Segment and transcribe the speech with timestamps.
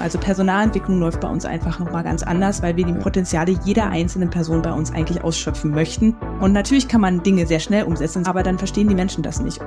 [0.00, 4.30] Also Personalentwicklung läuft bei uns einfach nochmal ganz anders, weil wir die Potenziale jeder einzelnen
[4.30, 6.16] Person bei uns eigentlich ausschöpfen möchten.
[6.40, 9.60] Und natürlich kann man Dinge sehr schnell umsetzen, aber dann verstehen die Menschen das nicht.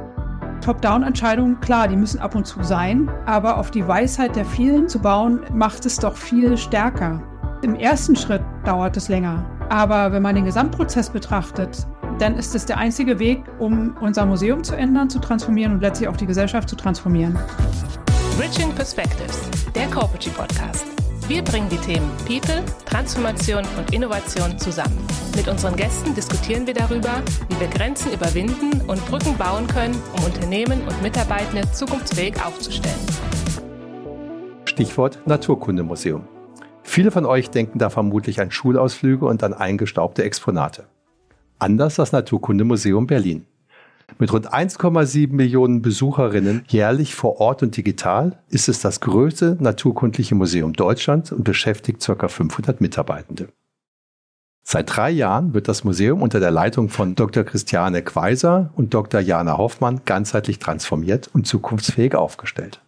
[0.62, 5.00] Top-Down-Entscheidungen, klar, die müssen ab und zu sein, aber auf die Weisheit der vielen zu
[5.00, 7.22] bauen, macht es doch viel stärker.
[7.64, 11.88] Im ersten Schritt dauert es länger, aber wenn man den Gesamtprozess betrachtet,
[12.20, 16.08] dann ist es der einzige Weg, um unser Museum zu ändern, zu transformieren und letztlich
[16.08, 17.38] auch die Gesellschaft zu transformieren.
[18.42, 19.40] Bridging Perspectives,
[19.76, 20.88] der Corporate Podcast.
[21.28, 24.98] Wir bringen die Themen People, Transformation und Innovation zusammen.
[25.36, 30.24] Mit unseren Gästen diskutieren wir darüber, wie wir Grenzen überwinden und Brücken bauen können, um
[30.24, 32.96] Unternehmen und Mitarbeitende zukunftsfähig aufzustellen.
[34.66, 36.24] Stichwort Naturkundemuseum.
[36.82, 40.88] Viele von euch denken da vermutlich an Schulausflüge und an eingestaubte Exponate.
[41.60, 43.46] Anders das Naturkundemuseum Berlin.
[44.20, 50.36] Mit rund 1,7 Millionen Besucherinnen jährlich vor Ort und digital ist es das größte naturkundliche
[50.36, 52.28] Museum Deutschlands und beschäftigt ca.
[52.28, 53.50] 500 Mitarbeitende.
[54.64, 57.44] Seit drei Jahren wird das Museum unter der Leitung von Dr.
[57.44, 59.20] Christiane Quaiser und Dr.
[59.20, 62.80] Jana Hoffmann ganzheitlich transformiert und zukunftsfähig aufgestellt.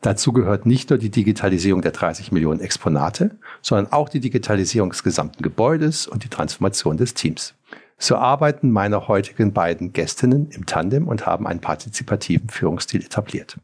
[0.00, 5.02] Dazu gehört nicht nur die Digitalisierung der 30 Millionen Exponate, sondern auch die Digitalisierung des
[5.02, 7.54] gesamten Gebäudes und die Transformation des Teams.
[7.98, 13.58] So arbeiten meine heutigen beiden Gästinnen im Tandem und haben einen partizipativen Führungsstil etabliert.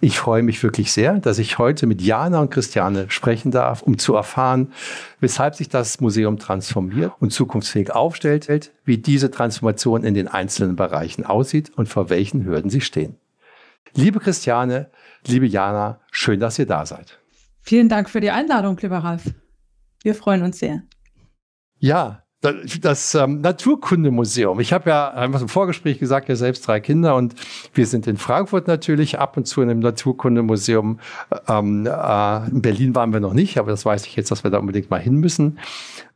[0.00, 3.98] Ich freue mich wirklich sehr, dass ich heute mit Jana und Christiane sprechen darf, um
[3.98, 4.72] zu erfahren,
[5.20, 11.24] weshalb sich das Museum transformiert und zukunftsfähig aufstellt, wie diese Transformation in den einzelnen Bereichen
[11.24, 13.16] aussieht und vor welchen Hürden sie stehen.
[13.94, 14.90] Liebe Christiane,
[15.26, 17.18] liebe Jana, schön, dass ihr da seid.
[17.60, 19.22] Vielen Dank für die Einladung, lieber Ralf.
[20.02, 20.82] Wir freuen uns sehr.
[21.78, 24.58] Ja, das ähm, Naturkundemuseum.
[24.58, 27.36] Ich habe ja einfach im Vorgespräch gesagt, ja selbst drei Kinder und
[27.72, 30.98] wir sind in Frankfurt natürlich ab und zu in einem Naturkundemuseum.
[31.48, 34.50] Ähm, äh, in Berlin waren wir noch nicht, aber das weiß ich jetzt, dass wir
[34.50, 35.60] da unbedingt mal hin müssen.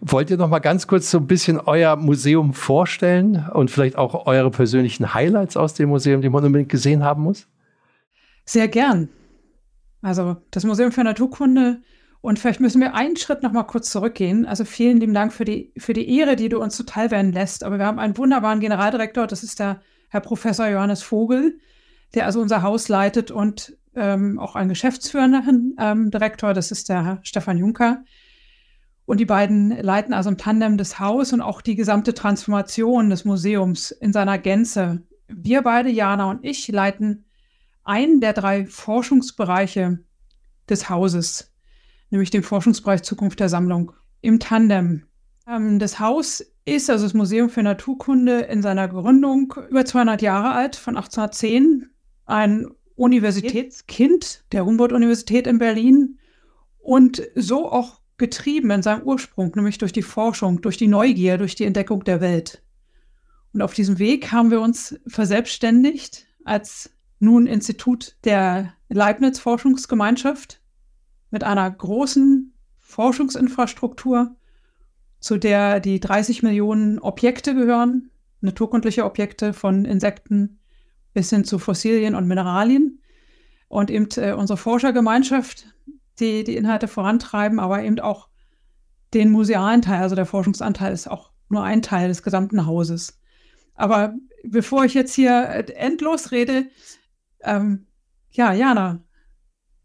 [0.00, 4.26] Wollt ihr noch mal ganz kurz so ein bisschen euer Museum vorstellen und vielleicht auch
[4.26, 7.46] eure persönlichen Highlights aus dem Museum, die man unbedingt gesehen haben muss?
[8.44, 9.08] Sehr gern.
[10.02, 11.78] Also das Museum für Naturkunde
[12.26, 14.46] und vielleicht müssen wir einen Schritt noch mal kurz zurückgehen.
[14.46, 17.62] Also vielen lieben Dank für die, für die Ehre, die du uns zuteilwerden lässt.
[17.62, 21.60] Aber wir haben einen wunderbaren Generaldirektor, das ist der Herr Professor Johannes Vogel,
[22.16, 27.04] der also unser Haus leitet und ähm, auch einen geschäftsführenden ähm, Direktor, das ist der
[27.04, 28.02] Herr Stefan Juncker.
[29.04, 33.24] Und die beiden leiten also im Tandem das Haus und auch die gesamte Transformation des
[33.24, 35.00] Museums in seiner Gänze.
[35.28, 37.24] Wir beide, Jana und ich, leiten
[37.84, 40.00] einen der drei Forschungsbereiche
[40.68, 41.52] des Hauses
[42.10, 45.04] nämlich dem Forschungsbereich Zukunft der Sammlung im Tandem.
[45.48, 50.52] Ähm, das Haus ist, also das Museum für Naturkunde, in seiner Gründung über 200 Jahre
[50.52, 51.90] alt, von 1810,
[52.26, 56.18] ein Universitätskind der Humboldt-Universität in Berlin
[56.78, 61.54] und so auch getrieben in seinem Ursprung, nämlich durch die Forschung, durch die Neugier, durch
[61.54, 62.62] die Entdeckung der Welt.
[63.52, 70.60] Und auf diesem Weg haben wir uns verselbstständigt als nun Institut der Leibniz-Forschungsgemeinschaft
[71.36, 74.36] mit einer großen Forschungsinfrastruktur,
[75.20, 78.10] zu der die 30 Millionen Objekte gehören,
[78.40, 80.60] naturkundliche Objekte von Insekten
[81.12, 83.02] bis hin zu Fossilien und Mineralien.
[83.68, 85.66] Und eben äh, unsere Forschergemeinschaft,
[86.20, 88.30] die die Inhalte vorantreiben, aber eben auch
[89.12, 93.20] den musealen Teil, also der Forschungsanteil ist auch nur ein Teil des gesamten Hauses.
[93.74, 96.70] Aber bevor ich jetzt hier äh, endlos rede,
[97.42, 97.88] ähm,
[98.30, 99.05] ja, Jana,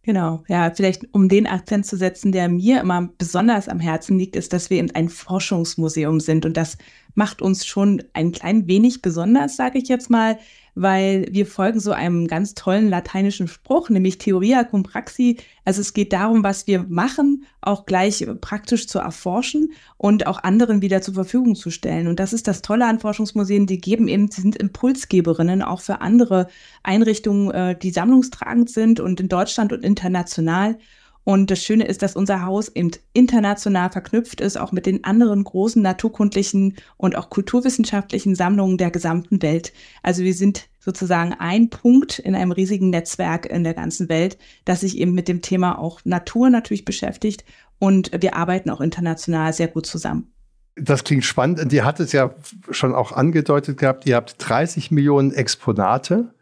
[0.04, 4.36] Genau, ja, vielleicht um den Akzent zu setzen, der mir immer besonders am Herzen liegt,
[4.36, 6.80] ist, dass wir eben ein Forschungsmuseum sind und das
[7.16, 10.38] macht uns schon ein klein wenig besonders, sage ich jetzt mal,
[10.74, 15.38] weil wir folgen so einem ganz tollen lateinischen Spruch, nämlich Theoria cum praxi.
[15.66, 20.82] Also es geht darum, was wir machen, auch gleich praktisch zu erforschen und auch anderen
[20.82, 22.08] wieder zur Verfügung zu stellen.
[22.08, 26.00] Und das ist das Tolle an Forschungsmuseen, die geben eben, sie sind Impulsgeberinnen auch für
[26.02, 26.48] andere
[26.84, 30.78] Einrichtungen, äh, die sammlungstragend sind und in Deutschland und international.
[31.23, 35.44] Und das Schöne ist, dass unser Haus eben international verknüpft ist, auch mit den anderen
[35.44, 39.72] großen naturkundlichen und auch kulturwissenschaftlichen Sammlungen der gesamten Welt.
[40.02, 44.82] Also wir sind sozusagen ein Punkt in einem riesigen Netzwerk in der ganzen Welt, das
[44.82, 47.46] sich eben mit dem Thema auch Natur natürlich beschäftigt.
[47.78, 50.32] Und wir arbeiten auch international sehr gut zusammen.
[50.76, 51.59] Das klingt spannend.
[51.59, 52.34] Und ihr hattet es ja
[52.72, 56.34] schon auch angedeutet gehabt, ihr habt 30 Millionen Exponate.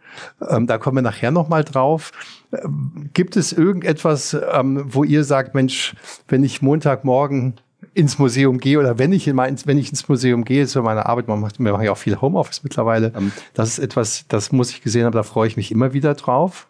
[0.47, 2.11] Ähm, da kommen wir nachher nochmal drauf.
[2.51, 5.95] Ähm, gibt es irgendetwas, ähm, wo ihr sagt, Mensch,
[6.27, 7.55] wenn ich Montagmorgen
[7.93, 10.81] ins Museum gehe oder wenn ich, in mein, wenn ich ins Museum gehe, ist für
[10.81, 13.13] meine Arbeit, man macht, wir machen ja auch viel Homeoffice mittlerweile.
[13.15, 16.13] Ähm, das ist etwas, das muss ich gesehen haben, da freue ich mich immer wieder
[16.15, 16.67] drauf.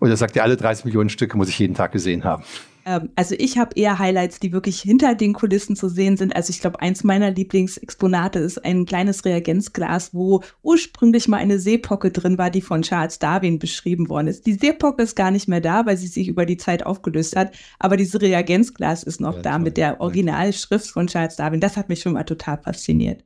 [0.00, 2.42] Oder sagt ihr, alle 30 Millionen Stücke muss ich jeden Tag gesehen haben?
[2.84, 6.34] Ähm, also ich habe eher Highlights, die wirklich hinter den Kulissen zu sehen sind.
[6.34, 12.10] Also ich glaube, eins meiner Lieblingsexponate ist ein kleines Reagenzglas, wo ursprünglich mal eine Seepocke
[12.10, 14.46] drin war, die von Charles Darwin beschrieben worden ist.
[14.46, 17.54] Die Seepocke ist gar nicht mehr da, weil sie sich über die Zeit aufgelöst hat.
[17.78, 19.60] Aber dieses Reagenzglas ist noch ja, da toll.
[19.60, 21.60] mit der Originalschrift von Charles Darwin.
[21.60, 23.24] Das hat mich schon mal total fasziniert.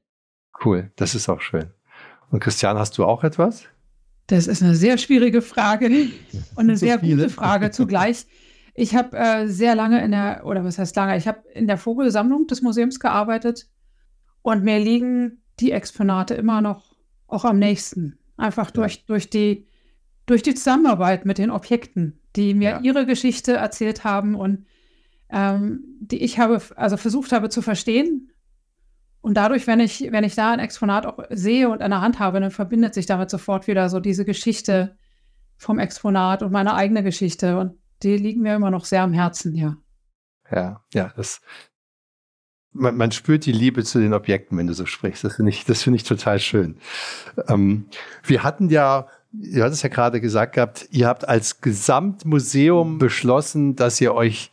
[0.65, 1.67] Cool, das ist auch schön.
[2.31, 3.65] Und Christian, hast du auch etwas?
[4.27, 5.87] Das ist eine sehr schwierige Frage
[6.55, 7.25] und eine so sehr viele.
[7.25, 8.27] gute Frage zugleich.
[8.75, 11.79] Ich habe äh, sehr lange in der, oder was heißt lange, ich habe in der
[11.79, 13.69] Vogelsammlung des Museums gearbeitet
[14.43, 16.97] und mir liegen die Exponate immer noch
[17.29, 18.19] auch am nächsten.
[18.37, 18.73] Einfach ja.
[18.73, 19.69] durch, durch, die,
[20.27, 22.81] durch die Zusammenarbeit mit den Objekten, die mir ja.
[22.81, 24.67] ihre Geschichte erzählt haben und
[25.31, 28.33] ähm, die ich habe, also versucht habe zu verstehen.
[29.21, 32.19] Und dadurch, wenn ich, wenn ich da ein Exponat auch sehe und an der Hand
[32.19, 34.99] habe, dann verbindet sich damit sofort wieder so diese Geschichte
[35.57, 37.57] vom Exponat und meine eigene Geschichte.
[37.59, 39.77] Und die liegen mir immer noch sehr am Herzen, ja.
[40.51, 41.41] Ja, ja, das,
[42.73, 45.25] man, man, spürt die Liebe zu den Objekten, wenn du so sprichst.
[45.25, 46.77] Das finde ich, das finde ich total schön.
[47.49, 47.87] Ähm,
[48.25, 54.01] wir hatten ja, hattet es ja gerade gesagt gehabt, ihr habt als Gesamtmuseum beschlossen, dass
[54.01, 54.51] ihr euch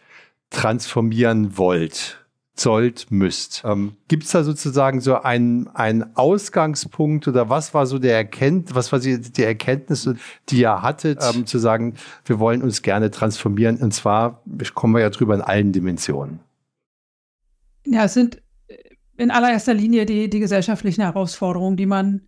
[0.50, 2.20] transformieren wollt
[2.62, 3.63] sollt, müsst.
[3.66, 8.75] Ähm, Gibt es da sozusagen so einen, einen Ausgangspunkt oder was war so der Erkenntnis,
[8.75, 10.10] was war die, die Erkenntnis,
[10.50, 14.44] die ihr hattet, ähm, zu sagen, wir wollen uns gerne transformieren und zwar
[14.74, 16.40] kommen wir ja drüber in allen Dimensionen.
[17.86, 18.42] Ja, es sind
[19.18, 22.22] in allererster Linie die, die gesellschaftlichen Herausforderungen, die man,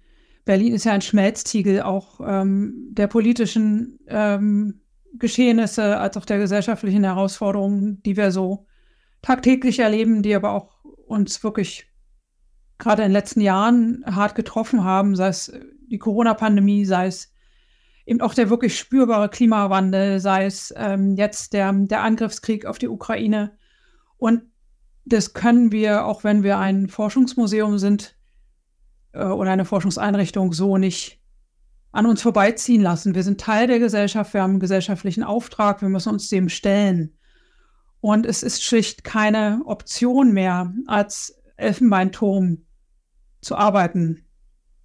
[0.45, 4.81] Berlin ist ja ein Schmelztiegel auch ähm, der politischen ähm,
[5.13, 8.65] Geschehnisse als auch der gesellschaftlichen Herausforderungen, die wir so
[9.23, 11.87] tagtäglich erleben, die aber auch uns wirklich
[12.77, 15.51] gerade in den letzten Jahren hart getroffen haben, sei es
[15.89, 17.33] die Corona-Pandemie, sei es
[18.05, 22.89] eben auch der wirklich spürbare Klimawandel, sei es ähm, jetzt der, der Angriffskrieg auf die
[22.89, 23.57] Ukraine.
[24.17, 24.43] Und
[25.05, 28.17] das können wir, auch wenn wir ein Forschungsmuseum sind
[29.13, 31.21] äh, oder eine Forschungseinrichtung, so nicht
[31.93, 33.15] an uns vorbeiziehen lassen.
[33.15, 37.15] Wir sind Teil der Gesellschaft, wir haben einen gesellschaftlichen Auftrag, wir müssen uns dem stellen.
[38.03, 42.65] Und es ist schlicht keine Option mehr, als Elfenbeinturm
[43.39, 44.25] zu arbeiten,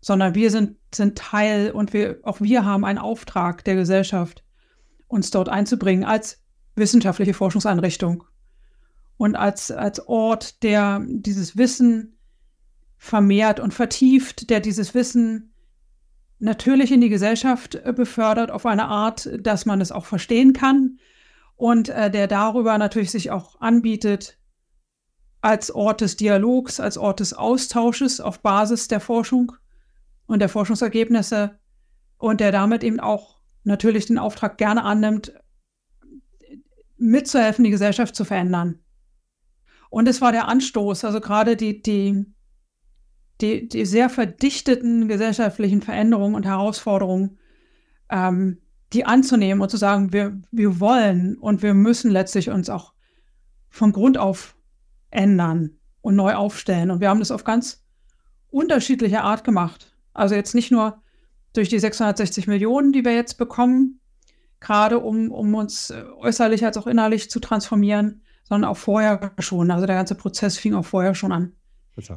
[0.00, 4.44] sondern wir sind, sind Teil und wir, auch wir haben einen Auftrag der Gesellschaft,
[5.08, 6.44] uns dort einzubringen als
[6.76, 8.22] wissenschaftliche Forschungseinrichtung
[9.16, 12.20] und als, als Ort, der dieses Wissen
[12.98, 15.54] vermehrt und vertieft, der dieses Wissen
[16.38, 21.00] natürlich in die Gesellschaft befördert auf eine Art, dass man es auch verstehen kann,
[21.58, 24.38] und äh, der darüber natürlich sich auch anbietet
[25.40, 29.52] als Ort des Dialogs, als Ort des Austausches auf Basis der Forschung
[30.26, 31.58] und der Forschungsergebnisse
[32.16, 35.32] und der damit eben auch natürlich den Auftrag gerne annimmt,
[36.96, 38.78] mitzuhelfen, die Gesellschaft zu verändern.
[39.90, 42.32] Und es war der Anstoß, also gerade die, die,
[43.40, 47.38] die, die sehr verdichteten gesellschaftlichen Veränderungen und Herausforderungen,
[48.10, 48.60] ähm,
[48.92, 52.94] die anzunehmen und zu sagen, wir, wir wollen und wir müssen letztlich uns auch
[53.68, 54.56] von Grund auf
[55.10, 56.90] ändern und neu aufstellen.
[56.90, 57.84] Und wir haben das auf ganz
[58.50, 59.94] unterschiedliche Art gemacht.
[60.14, 61.02] Also jetzt nicht nur
[61.52, 64.00] durch die 660 Millionen, die wir jetzt bekommen,
[64.60, 69.70] gerade um, um uns äh, äußerlich als auch innerlich zu transformieren, sondern auch vorher schon.
[69.70, 71.52] Also der ganze Prozess fing auch vorher schon an.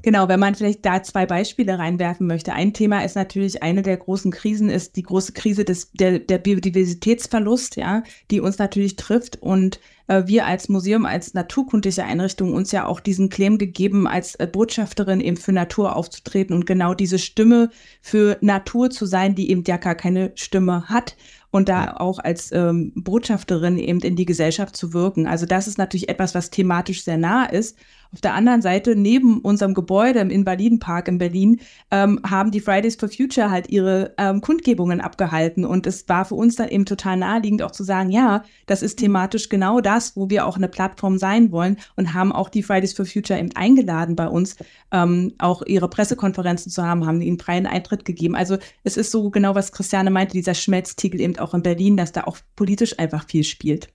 [0.04, 2.54] Genau, wenn man vielleicht da zwei Beispiele reinwerfen möchte.
[2.54, 6.38] Ein Thema ist natürlich, eine der großen Krisen ist die große Krise des, der, der
[6.38, 9.42] Biodiversitätsverlust, ja, die uns natürlich trifft.
[9.42, 14.36] Und äh, wir als Museum, als naturkundliche Einrichtung uns ja auch diesen Claim gegeben, als
[14.36, 17.70] äh, Botschafterin eben für Natur aufzutreten und genau diese Stimme
[18.02, 21.16] für Natur zu sein, die eben ja gar keine Stimme hat
[21.52, 25.28] und da auch als ähm, Botschafterin eben in die Gesellschaft zu wirken.
[25.28, 27.78] Also das ist natürlich etwas, was thematisch sehr nah ist.
[28.14, 32.98] Auf der anderen Seite, neben unserem Gebäude im Invalidenpark in Berlin, ähm, haben die Fridays
[32.98, 35.64] for Future halt ihre ähm, Kundgebungen abgehalten.
[35.64, 39.00] Und es war für uns dann eben total naheliegend auch zu sagen, ja, das ist
[39.00, 42.92] thematisch genau das, wo wir auch eine Plattform sein wollen und haben auch die Fridays
[42.92, 44.58] for Future eben eingeladen bei uns,
[44.92, 48.36] ähm, auch ihre Pressekonferenzen zu haben, haben ihnen freien Eintritt gegeben.
[48.36, 52.12] Also es ist so genau, was Christiane meinte, dieser Schmelztiegel eben auch in Berlin, dass
[52.12, 53.88] da auch politisch einfach viel spielt.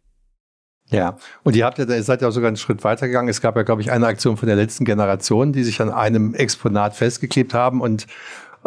[0.88, 3.28] Ja, und ihr habt ja, ihr seid ja auch sogar einen Schritt weitergegangen.
[3.28, 6.34] Es gab ja, glaube ich, eine Aktion von der letzten Generation, die sich an einem
[6.34, 8.06] Exponat festgeklebt haben und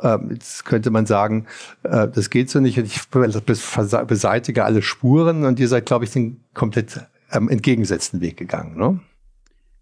[0.02, 1.46] äh, jetzt könnte man sagen,
[1.84, 2.78] äh, das geht so nicht.
[2.78, 7.00] Ich beseitige alle Spuren und ihr seid, glaube ich, den komplett
[7.32, 9.00] ähm, entgegengesetzten Weg gegangen, ne?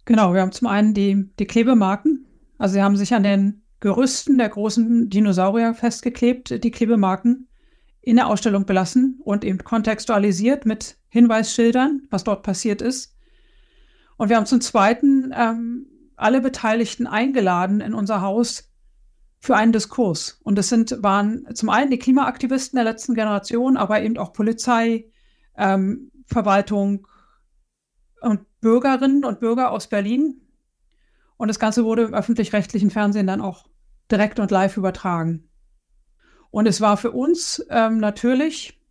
[0.06, 2.25] Genau, wir haben zum einen die, die Klebemarken.
[2.58, 7.48] Also sie haben sich an den Gerüsten der großen Dinosaurier festgeklebt, die Klebemarken
[8.08, 13.18] in der Ausstellung belassen und eben kontextualisiert mit Hinweisschildern, was dort passiert ist.
[14.16, 18.72] Und wir haben zum Zweiten ähm, alle Beteiligten eingeladen in unser Haus
[19.40, 20.40] für einen Diskurs.
[20.42, 25.12] Und das sind, waren zum einen die Klimaaktivisten der letzten Generation, aber eben auch Polizei,
[25.58, 27.10] ähm, Verwaltung
[28.22, 30.40] und Bürgerinnen und Bürger aus Berlin.
[31.36, 33.68] Und das Ganze wurde im öffentlich-rechtlichen Fernsehen dann auch
[34.10, 35.47] direkt und live übertragen.
[36.58, 38.82] Und es war für uns ähm, natürlich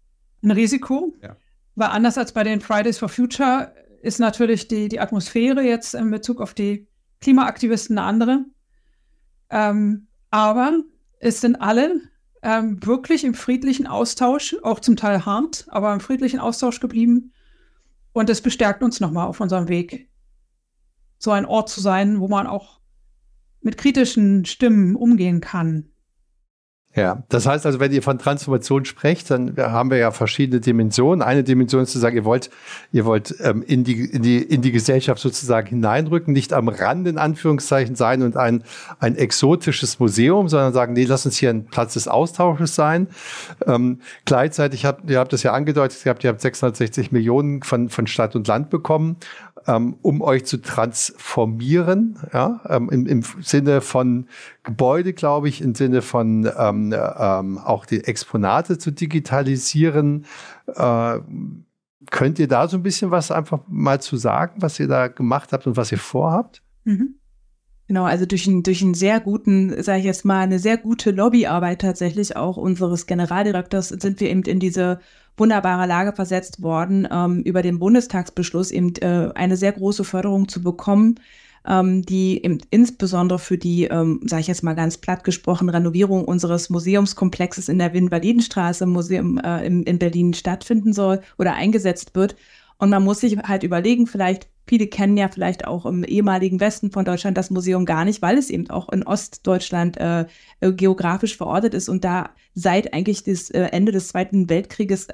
[0.41, 1.35] ein Risiko, ja.
[1.75, 6.09] weil anders als bei den Fridays for Future ist natürlich die, die Atmosphäre jetzt in
[6.13, 6.87] Bezug auf die
[7.21, 8.45] Klimaaktivisten eine andere.
[9.51, 10.79] Ähm, aber
[11.19, 12.03] es sind alle
[12.41, 17.33] ähm, wirklich im friedlichen Austausch, auch zum Teil hart, aber im friedlichen Austausch geblieben.
[18.13, 20.09] Und es bestärkt uns nochmal auf unserem Weg,
[21.19, 22.79] so ein Ort zu sein, wo man auch
[23.61, 25.91] mit kritischen Stimmen umgehen kann.
[26.97, 31.21] Ja, das heißt also, wenn ihr von Transformation sprecht, dann haben wir ja verschiedene Dimensionen.
[31.21, 32.49] Eine Dimension ist zu sagen, ihr wollt,
[32.91, 37.07] ihr wollt ähm, in, die, in, die, in die Gesellschaft sozusagen hineinrücken, nicht am Rand
[37.07, 38.65] in Anführungszeichen sein und ein,
[38.99, 43.09] ein exotisches Museum, sondern sagen, nee, lass uns hier ein Platz des Austausches sein.
[43.67, 47.91] Ähm, gleichzeitig habt ihr habt das ja angedeutet, ihr habt, ihr habt 660 Millionen von,
[47.91, 49.19] von Stadt und Land bekommen
[49.67, 54.27] ähm, um euch zu transformieren, ja, ähm, im, im Sinne von
[54.67, 60.27] Gebäude, glaube ich, im Sinne von ähm, ähm, auch die Exponate zu digitalisieren.
[60.67, 61.21] Äh,
[62.11, 65.53] könnt ihr da so ein bisschen was einfach mal zu sagen, was ihr da gemacht
[65.53, 66.63] habt und was ihr vorhabt?
[66.85, 67.15] Mhm.
[67.87, 71.13] Genau, also durch einen, durch einen sehr guten, sage ich jetzt mal, eine sehr gute
[71.13, 74.99] Lobbyarbeit tatsächlich auch unseres Generaldirektors sind wir eben in diese
[75.37, 80.61] wunderbare Lage versetzt worden, ähm, über den Bundestagsbeschluss eben äh, eine sehr große Förderung zu
[80.61, 81.21] bekommen,
[81.67, 86.25] ähm, die eben insbesondere für die, ähm, sage ich jetzt mal ganz platt gesprochen, Renovierung
[86.25, 92.37] unseres Museumskomplexes in der Wien-Validenstraße Museum äh, in, in Berlin stattfinden soll oder eingesetzt wird.
[92.79, 96.91] Und man muss sich halt überlegen, vielleicht Viele kennen ja vielleicht auch im ehemaligen Westen
[96.91, 100.27] von Deutschland das Museum gar nicht, weil es eben auch in Ostdeutschland äh,
[100.61, 105.07] äh geografisch verortet ist und da seit eigentlich das äh, Ende des Zweiten Weltkrieges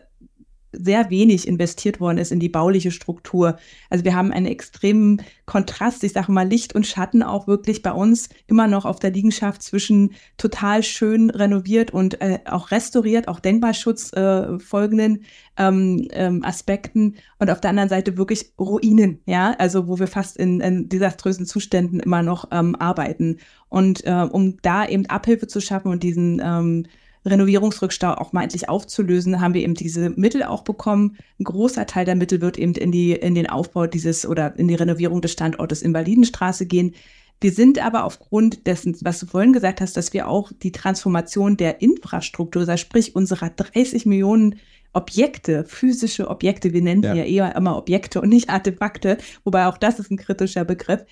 [0.72, 3.56] sehr wenig investiert worden ist in die bauliche Struktur.
[3.90, 7.92] Also wir haben einen extremen Kontrast, ich sage mal Licht und Schatten auch wirklich bei
[7.92, 13.40] uns immer noch auf der Liegenschaft zwischen total schön renoviert und äh, auch restauriert, auch
[13.40, 15.24] Denkmalschutz äh, folgenden
[15.56, 20.36] ähm, ähm, Aspekten und auf der anderen Seite wirklich Ruinen, ja, also wo wir fast
[20.36, 23.38] in, in desaströsen Zuständen immer noch ähm, arbeiten.
[23.68, 26.86] Und äh, um da eben Abhilfe zu schaffen und diesen ähm,
[27.24, 31.16] Renovierungsrückstau auch mal endlich aufzulösen, haben wir eben diese Mittel auch bekommen.
[31.38, 34.68] Ein großer Teil der Mittel wird eben in, die, in den Aufbau dieses oder in
[34.68, 36.94] die Renovierung des Standortes Invalidenstraße gehen.
[37.40, 41.56] Wir sind aber aufgrund dessen, was du vorhin gesagt hast, dass wir auch die Transformation
[41.56, 44.60] der Infrastruktur, also sprich unserer 30 Millionen
[44.92, 47.14] Objekte, physische Objekte, wir nennen ja.
[47.14, 51.04] ja eher immer Objekte und nicht Artefakte, wobei auch das ist ein kritischer Begriff,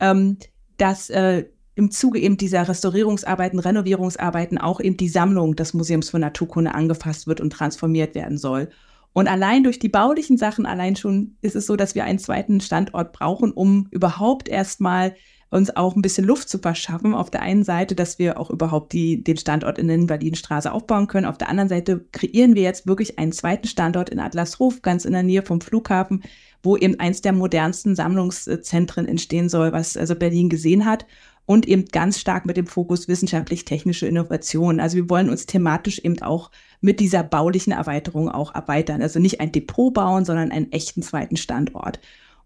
[0.00, 0.38] ähm,
[0.76, 1.44] dass äh,
[1.78, 7.28] im Zuge eben dieser Restaurierungsarbeiten, Renovierungsarbeiten auch eben die Sammlung des Museums für Naturkunde angefasst
[7.28, 8.68] wird und transformiert werden soll.
[9.12, 12.60] Und allein durch die baulichen Sachen, allein schon ist es so, dass wir einen zweiten
[12.60, 15.14] Standort brauchen, um überhaupt erstmal
[15.50, 17.14] uns auch ein bisschen Luft zu verschaffen.
[17.14, 21.06] Auf der einen Seite, dass wir auch überhaupt die, den Standort in der Berlinstraße aufbauen
[21.06, 21.26] können.
[21.26, 25.12] Auf der anderen Seite kreieren wir jetzt wirklich einen zweiten Standort in Adlershof, ganz in
[25.12, 26.22] der Nähe vom Flughafen,
[26.62, 31.06] wo eben eins der modernsten Sammlungszentren entstehen soll, was also Berlin gesehen hat
[31.48, 34.80] und eben ganz stark mit dem Fokus wissenschaftlich-technische Innovation.
[34.80, 36.50] Also wir wollen uns thematisch eben auch
[36.82, 39.00] mit dieser baulichen Erweiterung auch erweitern.
[39.00, 42.00] Also nicht ein Depot bauen, sondern einen echten zweiten Standort.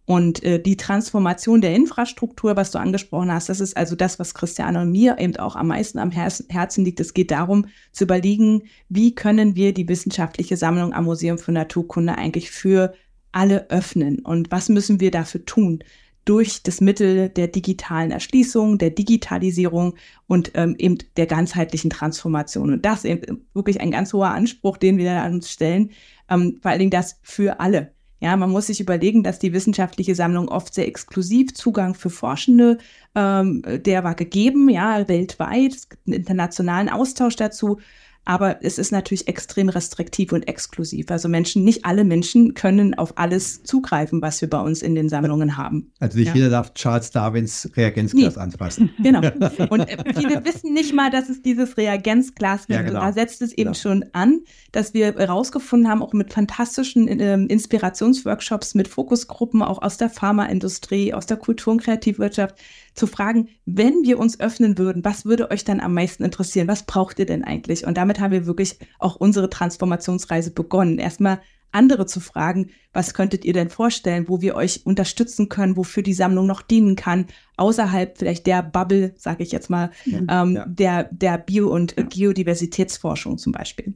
[0.04, 4.34] Und äh, die Transformation der Infrastruktur, was du angesprochen hast, das ist also das, was
[4.34, 7.00] Christiane und mir eben auch am meisten am Herzen liegt.
[7.00, 12.16] Es geht darum zu überlegen, wie können wir die wissenschaftliche Sammlung am Museum für Naturkunde
[12.16, 12.94] eigentlich für
[13.32, 15.82] alle öffnen und was müssen wir dafür tun?
[16.24, 19.94] Durch das Mittel der digitalen Erschließung, der Digitalisierung
[20.26, 22.72] und ähm, eben der ganzheitlichen Transformation.
[22.72, 25.90] Und das ist wirklich ein ganz hoher Anspruch, den wir an uns stellen,
[26.30, 27.92] ähm, vor allen Dingen das für alle.
[28.20, 32.78] Ja, man muss sich überlegen, dass die wissenschaftliche Sammlung oft sehr exklusiv Zugang für Forschende,
[33.16, 37.80] ähm, der war gegeben, ja, weltweit, es gibt einen internationalen Austausch dazu.
[38.24, 41.10] Aber es ist natürlich extrem restriktiv und exklusiv.
[41.10, 45.08] Also Menschen, nicht alle Menschen können auf alles zugreifen, was wir bei uns in den
[45.08, 45.90] Sammlungen haben.
[45.98, 46.34] Also nicht ja.
[46.34, 48.42] jeder darf Charles Darwins Reagenzglas nee.
[48.42, 48.90] anfassen.
[49.02, 49.20] Genau.
[49.70, 52.78] Und äh, viele wissen nicht mal, dass es dieses Reagenzglas gibt.
[52.78, 53.00] Ja, genau.
[53.00, 53.74] Da setzt es eben genau.
[53.74, 59.96] schon an, dass wir herausgefunden haben, auch mit fantastischen äh, Inspirationsworkshops, mit Fokusgruppen, auch aus
[59.96, 62.56] der Pharmaindustrie, aus der Kultur- und Kreativwirtschaft,
[62.94, 66.68] zu fragen, wenn wir uns öffnen würden, was würde euch dann am meisten interessieren?
[66.68, 67.86] Was braucht ihr denn eigentlich?
[67.86, 70.98] Und damit haben wir wirklich auch unsere Transformationsreise begonnen.
[70.98, 71.40] Erstmal
[71.72, 76.12] andere zu fragen, was könntet ihr denn vorstellen, wo wir euch unterstützen können, wofür die
[76.12, 80.66] Sammlung noch dienen kann, außerhalb vielleicht der Bubble, sage ich jetzt mal, ja, ähm, ja.
[80.66, 82.04] der, der Bio- und ja.
[82.04, 83.94] Geodiversitätsforschung zum Beispiel.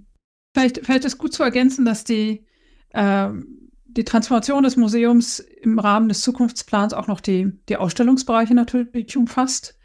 [0.55, 2.47] Vielleicht, vielleicht ist gut zu ergänzen, dass die,
[2.91, 3.29] äh,
[3.97, 9.79] die Transformation des Museums im Rahmen des Zukunftsplans auch noch die, die Ausstellungsbereiche natürlich umfasst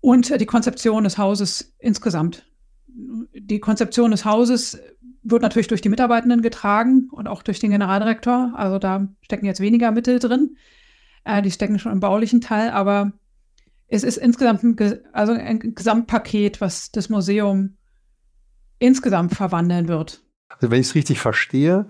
[0.00, 2.46] und die Konzeption des Hauses insgesamt.
[2.86, 4.80] Die Konzeption des Hauses
[5.22, 8.52] wird natürlich durch die Mitarbeitenden getragen und auch durch den Generaldirektor.
[8.54, 10.56] Also da stecken jetzt weniger Mittel drin.
[11.24, 13.12] Äh, die stecken schon im baulichen Teil, aber
[13.88, 17.76] es ist insgesamt ein, also ein Gesamtpaket, was das Museum
[18.78, 20.22] insgesamt verwandeln wird.
[20.50, 21.86] Also wenn ich es richtig verstehe,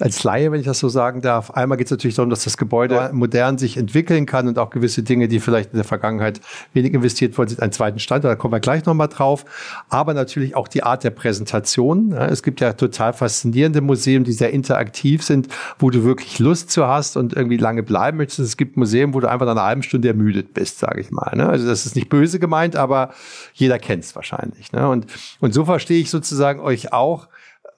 [0.00, 2.56] als Laie, wenn ich das so sagen darf, einmal geht es natürlich darum, dass das
[2.56, 6.40] Gebäude modern sich entwickeln kann und auch gewisse Dinge, die vielleicht in der Vergangenheit
[6.72, 9.44] wenig investiert worden sind, einen zweiten Standort, da kommen wir gleich nochmal drauf.
[9.88, 12.12] Aber natürlich auch die Art der Präsentation.
[12.12, 16.86] Es gibt ja total faszinierende Museen, die sehr interaktiv sind, wo du wirklich Lust zu
[16.86, 18.40] hast und irgendwie lange bleiben möchtest.
[18.40, 21.36] Es gibt Museen, wo du einfach nach einer halben Stunde ermüdet bist, sage ich mal.
[21.36, 21.48] Ne?
[21.48, 23.10] Also das ist nicht böse gemeint, aber
[23.52, 24.72] jeder kennt es wahrscheinlich.
[24.72, 24.88] Ne?
[24.88, 25.06] Und,
[25.40, 27.28] und so verstehe ich sozusagen euch auch,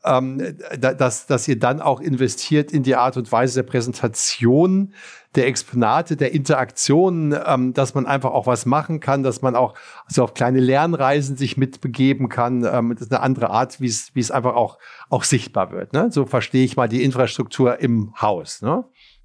[0.04, 4.94] ähm, dass, dass ihr dann auch investiert in die Art und Weise der Präsentation
[5.34, 9.75] der Exponate, der Interaktion, ähm, dass man einfach auch was machen kann, dass man auch
[10.06, 12.64] so auf kleine Lernreisen sich mitbegeben kann.
[12.64, 14.78] Ähm, das ist eine andere Art, wie es, wie es einfach auch,
[15.11, 15.92] auch sichtbar wird.
[15.92, 16.11] Ne?
[16.11, 18.62] So verstehe ich mal die Infrastruktur im Haus.
[18.62, 18.84] Ne?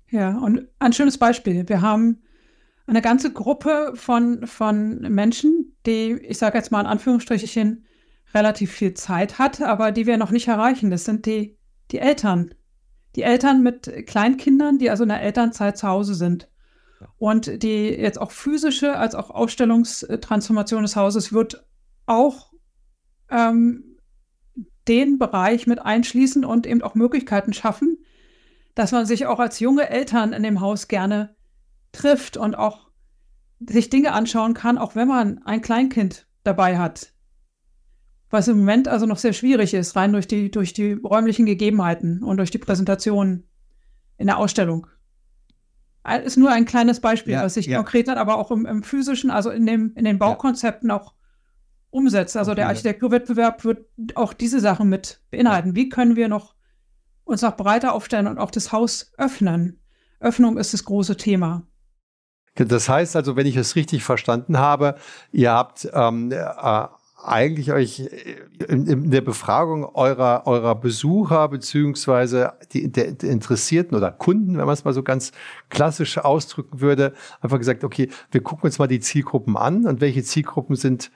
[0.10, 1.68] Ja, und ein schönes Beispiel.
[1.70, 2.24] Wir haben
[2.88, 7.86] eine ganze Gruppe von, von Menschen, die, ich sage jetzt mal in Anführungsstrichen,
[8.34, 10.92] relativ viel Zeit hat, aber die wir noch nicht erreichen.
[10.92, 11.58] Das sind die,
[11.92, 12.54] die Eltern.
[13.16, 16.48] Die Eltern mit Kleinkindern, die also in der Elternzeit zu Hause sind.
[17.18, 21.66] Und die jetzt auch physische als auch Ausstellungstransformation des Hauses wird
[22.06, 22.52] auch
[23.30, 23.98] ähm,
[24.88, 27.98] den Bereich mit einschließen und eben auch Möglichkeiten schaffen,
[28.76, 31.36] dass man sich auch als junge Eltern in dem Haus gerne
[31.92, 32.90] trifft und auch
[33.60, 37.14] sich Dinge anschauen kann, auch wenn man ein Kleinkind dabei hat
[38.30, 42.24] was im Moment also noch sehr schwierig ist, rein durch die, durch die räumlichen Gegebenheiten
[42.24, 43.44] und durch die Präsentation
[44.18, 44.88] in der Ausstellung.
[46.24, 47.78] Ist nur ein kleines Beispiel, ja, was sich ja.
[47.78, 51.00] konkret dann aber auch im, im, physischen, also in, dem, in den Baukonzepten ja.
[51.00, 51.14] auch
[51.90, 52.38] umsetzt.
[52.38, 52.62] Also okay.
[52.62, 55.76] der Architekturwettbewerb wird auch diese Sachen mit beinhalten.
[55.76, 56.56] Wie können wir noch
[57.26, 59.80] uns noch breiter aufstellen und auch das Haus öffnen?
[60.20, 61.64] Öffnung ist das große Thema.
[62.56, 64.96] Das heißt also, wenn ich es richtig verstanden habe,
[65.32, 66.88] ihr habt ähm, äh,
[67.24, 73.98] eigentlich euch äh, in, in, der Befragung eurer, eurer Besucher beziehungsweise die, der, der Interessierten
[73.98, 75.32] oder Kunden, wenn man es mal so ganz
[75.70, 80.24] klassisch ausdrücken würde, einfach gesagt, okay, wir gucken uns mal die Zielgruppen an und welche
[80.24, 81.12] Zielgruppen sind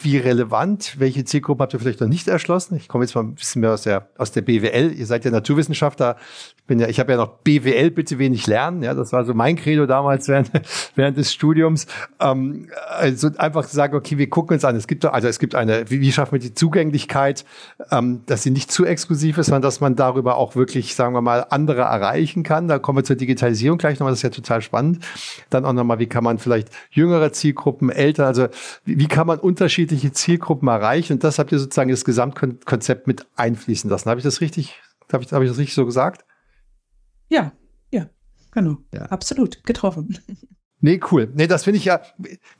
[0.00, 2.76] wie relevant, welche Zielgruppen habt ihr vielleicht noch nicht erschlossen?
[2.76, 4.92] Ich komme jetzt mal ein bisschen mehr aus der, aus der BWL.
[4.92, 6.16] Ihr seid ja Naturwissenschaftler.
[6.56, 8.84] Ich bin ja, ich habe ja noch BWL, bitte wenig lernen.
[8.84, 10.52] Ja, das war so mein Credo damals während,
[10.94, 11.88] während des Studiums.
[12.20, 14.76] Ähm, also einfach sagen, okay, wir gucken uns an.
[14.76, 17.44] Es gibt, also es gibt eine, wie, wie schaffen wir die Zugänglichkeit,
[17.90, 21.22] ähm, dass sie nicht zu exklusiv ist, sondern dass man darüber auch wirklich, sagen wir
[21.22, 22.68] mal, andere erreichen kann.
[22.68, 24.12] Da kommen wir zur Digitalisierung gleich nochmal.
[24.12, 25.04] Das ist ja total spannend.
[25.50, 28.46] Dann auch nochmal, wie kann man vielleicht jüngere Zielgruppen, älter, also
[28.84, 33.06] wie, wie kann man Unterschiede unterschiedliche Zielgruppen erreichen und das habt ihr sozusagen das Gesamtkonzept
[33.06, 34.10] mit einfließen lassen.
[34.10, 34.80] Habe ich das richtig,
[35.12, 36.24] habe ich, hab ich das richtig so gesagt?
[37.28, 37.52] Ja,
[37.90, 38.08] ja,
[38.50, 38.78] genau.
[38.92, 39.02] Ja.
[39.06, 40.18] Absolut getroffen.
[40.80, 41.28] Nee, cool.
[41.34, 42.00] Nee, das finde ich ja,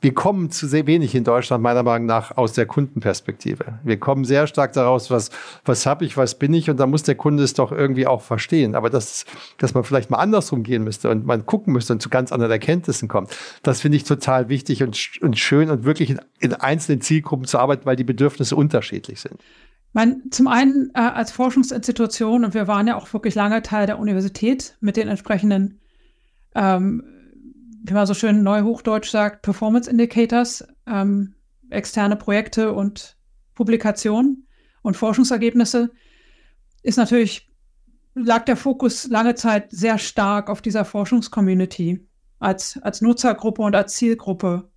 [0.01, 3.79] wir kommen zu sehr wenig in Deutschland, meiner Meinung nach, aus der Kundenperspektive.
[3.83, 5.29] Wir kommen sehr stark daraus, was,
[5.63, 8.21] was habe ich, was bin ich, und da muss der Kunde es doch irgendwie auch
[8.21, 8.75] verstehen.
[8.75, 9.23] Aber das,
[9.57, 12.51] dass man vielleicht mal andersrum gehen müsste und man gucken müsste und zu ganz anderen
[12.51, 16.99] Erkenntnissen kommt, das finde ich total wichtig und, und schön und wirklich in, in einzelnen
[16.99, 19.35] Zielgruppen zu arbeiten, weil die Bedürfnisse unterschiedlich sind.
[19.93, 23.97] Man, zum einen äh, als Forschungsinstitution, und wir waren ja auch wirklich lange Teil der
[23.97, 25.79] Universität mit den entsprechenden
[26.53, 27.03] ähm,
[27.83, 31.35] wie man so schön neu Hochdeutsch sagt, Performance Indicators, ähm,
[31.69, 33.17] externe Projekte und
[33.55, 34.47] Publikationen
[34.81, 35.91] und Forschungsergebnisse,
[36.83, 37.49] ist natürlich,
[38.15, 42.07] lag der Fokus lange Zeit sehr stark auf dieser Forschungscommunity
[42.39, 44.69] als, als Nutzergruppe und als Zielgruppe.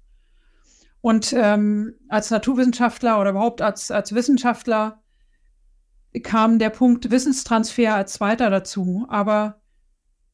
[1.01, 5.03] Und ähm, als Naturwissenschaftler oder überhaupt als, als Wissenschaftler
[6.23, 9.07] kam der Punkt Wissenstransfer als zweiter dazu.
[9.09, 9.61] Aber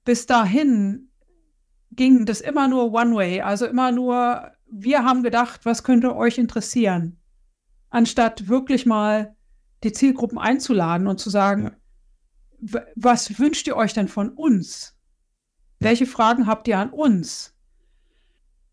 [0.05, 1.08] bis dahin
[1.93, 7.19] ging das immer nur One-Way, also immer nur, wir haben gedacht, was könnte euch interessieren,
[7.91, 9.37] anstatt wirklich mal
[9.85, 11.77] die Zielgruppen einzuladen und zu sagen,
[12.61, 12.83] ja.
[12.97, 14.97] was wünscht ihr euch denn von uns?
[15.81, 17.55] Welche Fragen habt ihr an uns?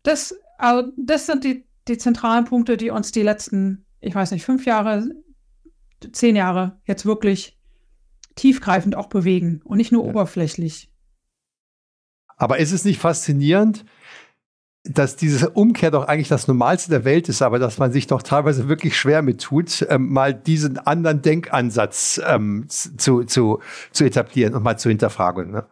[0.06, 4.44] das, also das sind die, die zentralen Punkte, die uns die letzten, ich weiß nicht,
[4.44, 5.08] fünf Jahre,
[6.12, 7.58] zehn Jahre jetzt wirklich
[8.36, 10.10] tiefgreifend auch bewegen und nicht nur ja.
[10.10, 10.90] oberflächlich.
[12.36, 13.84] Aber ist es nicht faszinierend,
[14.88, 18.22] dass diese Umkehr doch eigentlich das Normalste der Welt ist, aber dass man sich doch
[18.22, 24.54] teilweise wirklich schwer mit tut, ähm, mal diesen anderen Denkansatz ähm, zu, zu, zu etablieren
[24.54, 25.50] und mal zu hinterfragen.
[25.50, 25.66] Ne?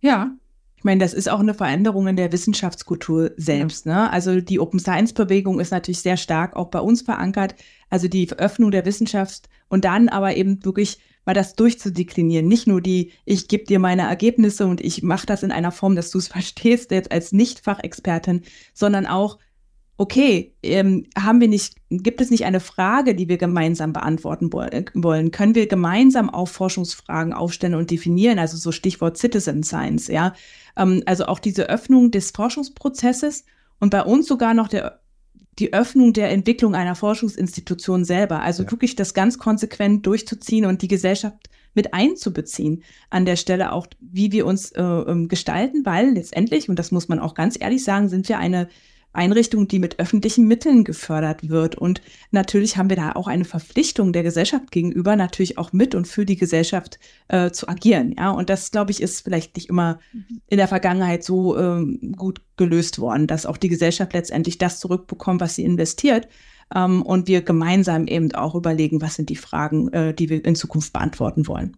[0.00, 0.32] Ja,
[0.76, 3.84] ich meine, das ist auch eine Veränderung in der Wissenschaftskultur selbst.
[3.84, 4.10] Ne?
[4.12, 7.56] Also die Open Science Bewegung ist natürlich sehr stark auch bei uns verankert.
[7.90, 12.48] Also die Öffnung der Wissenschaft und dann aber eben wirklich mal das durchzudeklinieren.
[12.48, 15.94] Nicht nur die, ich gebe dir meine Ergebnisse und ich mache das in einer Form,
[15.94, 19.38] dass du es verstehst jetzt als Nicht-Fachexpertin, sondern auch
[19.98, 25.30] okay, ähm, haben wir nicht, gibt es nicht eine Frage, die wir gemeinsam beantworten wollen?
[25.32, 28.38] Können wir gemeinsam auch Forschungsfragen aufstellen und definieren?
[28.38, 30.34] Also so Stichwort Citizen Science, ja.
[30.76, 33.44] Ähm, also auch diese Öffnung des Forschungsprozesses
[33.80, 35.00] und bei uns sogar noch der,
[35.58, 38.42] die Öffnung der Entwicklung einer Forschungsinstitution selber.
[38.42, 38.70] Also ja.
[38.70, 44.32] wirklich das ganz konsequent durchzuziehen und die Gesellschaft mit einzubeziehen an der Stelle auch, wie
[44.32, 48.08] wir uns äh, ähm, gestalten, weil letztendlich, und das muss man auch ganz ehrlich sagen,
[48.08, 48.68] sind wir eine
[49.18, 51.74] Einrichtung, die mit öffentlichen Mitteln gefördert wird.
[51.74, 52.00] Und
[52.30, 56.24] natürlich haben wir da auch eine Verpflichtung der Gesellschaft gegenüber, natürlich auch mit und für
[56.24, 58.14] die Gesellschaft äh, zu agieren.
[58.16, 59.98] Ja, und das, glaube ich, ist vielleicht nicht immer
[60.46, 65.40] in der Vergangenheit so ähm, gut gelöst worden, dass auch die Gesellschaft letztendlich das zurückbekommt,
[65.40, 66.28] was sie investiert.
[66.74, 70.54] Ähm, und wir gemeinsam eben auch überlegen, was sind die Fragen, äh, die wir in
[70.54, 71.76] Zukunft beantworten wollen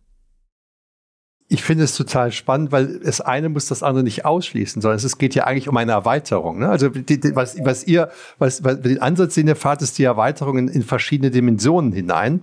[1.53, 5.19] ich finde es total spannend, weil das eine muss das andere nicht ausschließen, sondern es
[5.19, 6.61] geht ja eigentlich um eine Erweiterung.
[6.61, 6.69] Ne?
[6.69, 8.09] Also die, die, was, was ihr,
[8.39, 12.43] was, was den Ansatz, den ihr fahrt, ist die Erweiterung in, in verschiedene Dimensionen hinein.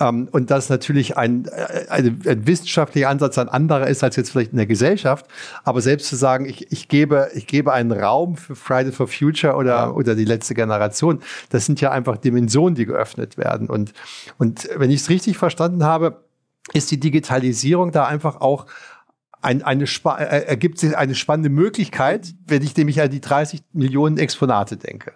[0.00, 4.32] Ähm, und das natürlich ein, äh, ein, ein wissenschaftlicher Ansatz ein anderer ist als jetzt
[4.32, 5.26] vielleicht in der Gesellschaft.
[5.62, 9.54] Aber selbst zu sagen, ich, ich, gebe, ich gebe einen Raum für Friday for Future
[9.54, 9.90] oder, ja.
[9.90, 13.70] oder die letzte Generation, das sind ja einfach Dimensionen, die geöffnet werden.
[13.70, 13.92] Und,
[14.38, 16.24] und wenn ich es richtig verstanden habe,
[16.74, 18.66] ist die Digitalisierung da einfach auch
[19.42, 24.18] ein, eine, äh, ergibt sich eine spannende Möglichkeit, wenn ich nämlich an die 30 Millionen
[24.18, 25.14] Exponate denke.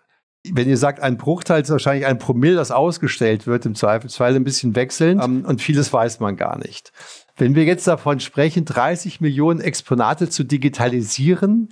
[0.48, 4.44] Wenn ihr sagt, ein Bruchteil ist wahrscheinlich ein Promille, das ausgestellt wird, im Zweifelsfall ein
[4.44, 6.92] bisschen wechselnd ähm, und vieles weiß man gar nicht.
[7.36, 11.68] Wenn wir jetzt davon sprechen, 30 Millionen Exponate zu digitalisieren,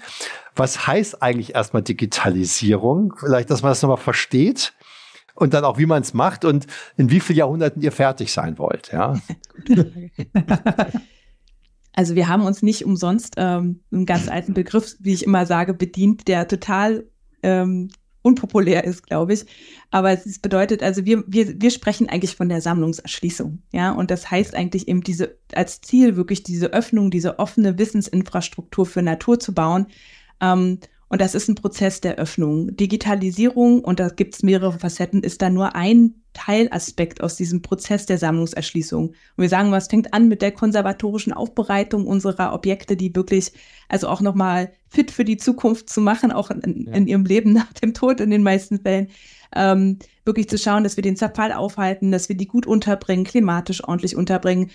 [0.57, 3.15] was heißt eigentlich erstmal Digitalisierung?
[3.19, 4.73] Vielleicht, dass man das nochmal versteht
[5.35, 6.67] und dann auch, wie man es macht und
[6.97, 8.93] in wie vielen Jahrhunderten ihr fertig sein wollt.
[8.93, 9.19] Ja.
[11.95, 15.75] Also wir haben uns nicht umsonst ähm, einen ganz alten Begriff, wie ich immer sage,
[15.75, 17.09] bedient, der total
[17.43, 17.89] ähm,
[18.23, 19.47] unpopulär ist, glaube ich.
[19.91, 23.63] Aber es bedeutet, also wir, wir, wir sprechen eigentlich von der Sammlungserschließung.
[23.73, 28.87] Ja, und das heißt eigentlich eben diese, als Ziel wirklich diese Öffnung, diese offene Wissensinfrastruktur
[28.87, 29.87] für Natur zu bauen.
[30.41, 30.81] Ähm,
[31.15, 32.77] und das ist ein Prozess der Öffnung.
[32.77, 38.05] Digitalisierung, und da gibt es mehrere Facetten, ist da nur ein Teilaspekt aus diesem Prozess
[38.05, 39.11] der Sammlungserschließung.
[39.11, 43.53] Und wir sagen, was fängt an mit der konservatorischen Aufbereitung unserer Objekte, die wirklich,
[43.89, 46.95] also auch nochmal fit für die Zukunft zu machen, auch in, ja.
[46.95, 49.07] in, ihrem Leben nach dem Tod in den meisten Fällen.
[49.55, 53.87] Ähm, wirklich zu schauen, dass wir den Zerfall aufhalten, dass wir die gut unterbringen, klimatisch
[53.87, 54.73] ordentlich unterbringen,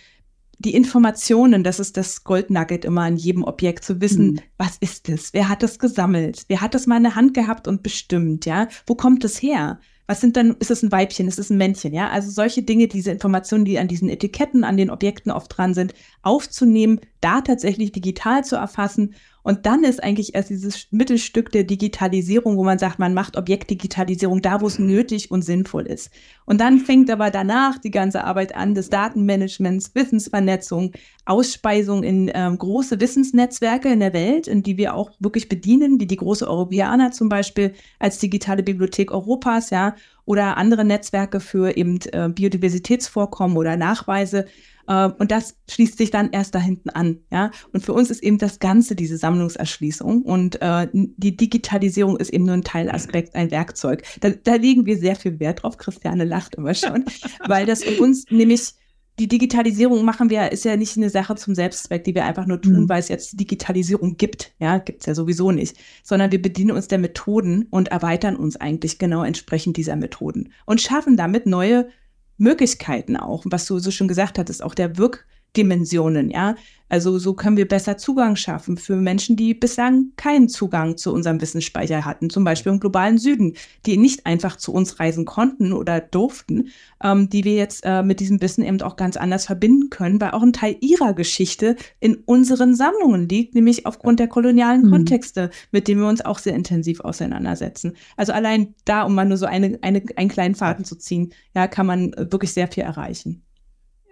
[0.59, 4.39] die Informationen, das ist das Goldnugget immer an jedem Objekt, zu wissen, mhm.
[4.57, 5.33] was ist es?
[5.33, 6.43] Wer hat das gesammelt?
[6.49, 8.45] Wer hat das mal in der Hand gehabt und bestimmt?
[8.45, 9.79] Ja, wo kommt es her?
[10.05, 11.93] Was sind dann, ist es ein Weibchen, ist es ein Männchen?
[11.93, 15.73] Ja, also solche Dinge, diese Informationen, die an diesen Etiketten, an den Objekten oft dran
[15.73, 15.93] sind,
[16.23, 22.57] aufzunehmen, da tatsächlich digital zu erfassen und dann ist eigentlich erst dieses Mittelstück der Digitalisierung,
[22.57, 26.11] wo man sagt, man macht Objektdigitalisierung da, wo es nötig und sinnvoll ist.
[26.45, 30.91] Und dann fängt aber danach die ganze Arbeit an des Datenmanagements, Wissensvernetzung,
[31.25, 36.07] Ausspeisung in ähm, große Wissensnetzwerke in der Welt, in die wir auch wirklich bedienen, wie
[36.07, 39.95] die große Europäer zum Beispiel als digitale Bibliothek Europas, ja,
[40.29, 44.45] oder andere Netzwerke für eben äh, Biodiversitätsvorkommen oder Nachweise.
[44.87, 47.21] Äh, und das schließt sich dann erst da hinten an.
[47.31, 47.49] Ja?
[47.73, 50.21] Und für uns ist eben das Ganze diese Sammlungserschließung.
[50.21, 54.03] Und äh, die Digitalisierung ist eben nur ein Teilaspekt, ein Werkzeug.
[54.21, 55.79] Da, da legen wir sehr viel Wert drauf.
[55.79, 57.05] Christiane lacht immer schon,
[57.47, 58.73] weil das für uns nämlich
[59.19, 62.61] die Digitalisierung machen wir, ist ja nicht eine Sache zum Selbstzweck, die wir einfach nur
[62.61, 62.89] tun, mhm.
[62.89, 64.53] weil es jetzt Digitalisierung gibt.
[64.59, 65.77] Ja, gibt es ja sowieso nicht.
[66.03, 70.81] Sondern wir bedienen uns der Methoden und erweitern uns eigentlich genau entsprechend dieser Methoden und
[70.81, 71.89] schaffen damit neue
[72.37, 76.55] Möglichkeiten auch, was du so schon gesagt hattest, auch der Wirk, Dimensionen, ja.
[76.89, 81.39] Also so können wir besser Zugang schaffen für Menschen, die bislang keinen Zugang zu unserem
[81.39, 83.53] Wissensspeicher hatten, zum Beispiel im globalen Süden,
[83.85, 86.69] die nicht einfach zu uns reisen konnten oder durften,
[87.03, 90.31] ähm, die wir jetzt äh, mit diesem Wissen eben auch ganz anders verbinden können, weil
[90.31, 94.91] auch ein Teil ihrer Geschichte in unseren Sammlungen liegt, nämlich aufgrund der kolonialen mhm.
[94.91, 97.93] Kontexte, mit denen wir uns auch sehr intensiv auseinandersetzen.
[98.17, 101.67] Also allein da, um mal nur so eine, eine, einen kleinen Faden zu ziehen, ja,
[101.67, 103.43] kann man wirklich sehr viel erreichen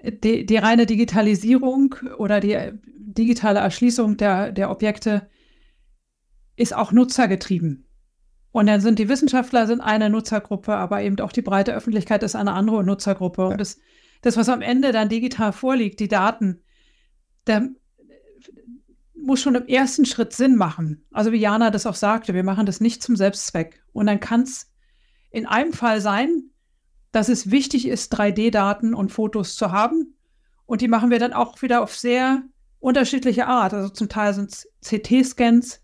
[0.03, 5.29] die, die reine Digitalisierung oder die digitale Erschließung der, der Objekte
[6.55, 7.87] ist auch nutzergetrieben.
[8.51, 12.35] Und dann sind die Wissenschaftler sind eine Nutzergruppe, aber eben auch die breite Öffentlichkeit ist
[12.35, 13.43] eine andere Nutzergruppe.
[13.43, 13.47] Ja.
[13.49, 13.77] Und das,
[14.21, 16.61] das, was am Ende dann digital vorliegt, die Daten,
[17.45, 17.69] der
[19.15, 21.05] muss schon im ersten Schritt Sinn machen.
[21.11, 23.83] Also wie Jana das auch sagte, wir machen das nicht zum Selbstzweck.
[23.93, 24.71] Und dann kann es
[25.31, 26.49] in einem Fall sein,
[27.11, 30.15] dass es wichtig ist, 3D-Daten und Fotos zu haben.
[30.65, 32.43] Und die machen wir dann auch wieder auf sehr
[32.79, 33.73] unterschiedliche Art.
[33.73, 35.81] Also zum Teil sind es CT-Scans,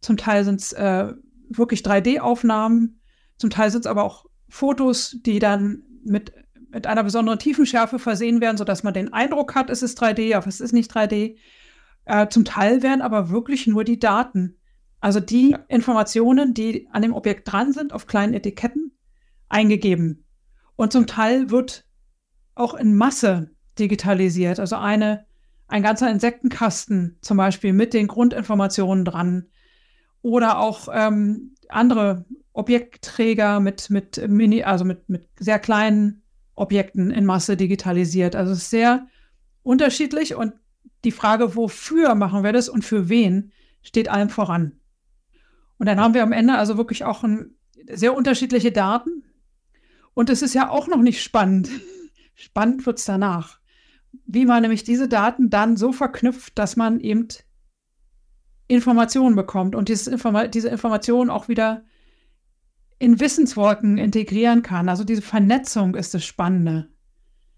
[0.00, 1.12] zum Teil sind es äh,
[1.48, 3.00] wirklich 3D-Aufnahmen,
[3.38, 6.32] zum Teil sind es aber auch Fotos, die dann mit,
[6.70, 10.46] mit einer besonderen Tiefenschärfe versehen werden, sodass man den Eindruck hat, es ist 3D, aber
[10.46, 11.36] es ist nicht 3D.
[12.04, 14.56] Äh, zum Teil werden aber wirklich nur die Daten,
[15.00, 15.64] also die ja.
[15.68, 18.92] Informationen, die an dem Objekt dran sind, auf kleinen Etiketten
[19.48, 20.21] eingegeben.
[20.82, 21.84] Und zum Teil wird
[22.56, 24.58] auch in Masse digitalisiert.
[24.58, 25.26] Also eine,
[25.68, 29.46] ein ganzer Insektenkasten zum Beispiel mit den Grundinformationen dran.
[30.22, 36.24] Oder auch ähm, andere Objektträger mit, mit Mini, also mit, mit sehr kleinen
[36.56, 38.34] Objekten in Masse digitalisiert.
[38.34, 39.06] Also es ist sehr
[39.62, 40.52] unterschiedlich und
[41.04, 44.80] die Frage, wofür machen wir das und für wen, steht allem voran.
[45.78, 47.54] Und dann haben wir am Ende also wirklich auch ein,
[47.88, 49.22] sehr unterschiedliche Daten,
[50.14, 51.70] und es ist ja auch noch nicht spannend.
[52.34, 53.58] Spannend wird es danach.
[54.26, 57.28] Wie man nämlich diese Daten dann so verknüpft, dass man eben
[58.68, 61.84] Informationen bekommt und Informa diese Informationen auch wieder
[62.98, 64.88] in Wissenswolken integrieren kann.
[64.88, 66.88] Also diese Vernetzung ist das Spannende.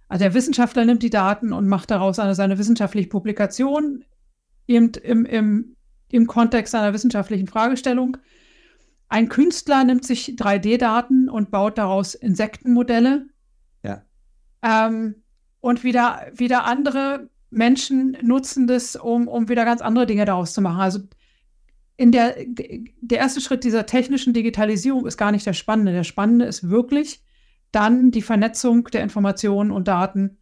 [0.09, 4.05] Also der Wissenschaftler nimmt die Daten und macht daraus eine, seine wissenschaftliche Publikation
[4.67, 5.77] eben im, im,
[6.11, 8.17] im Kontext einer wissenschaftlichen Fragestellung.
[9.15, 13.29] Ein Künstler nimmt sich 3D-Daten und baut daraus Insektenmodelle.
[13.85, 14.03] Ja.
[14.61, 15.23] Ähm,
[15.61, 20.61] und wieder, wieder andere Menschen nutzen das, um, um wieder ganz andere Dinge daraus zu
[20.61, 20.81] machen.
[20.81, 20.99] Also
[21.97, 25.93] in der, der erste Schritt dieser technischen Digitalisierung ist gar nicht der spannende.
[25.93, 27.23] Der spannende ist wirklich
[27.71, 30.39] dann die Vernetzung der Informationen und Daten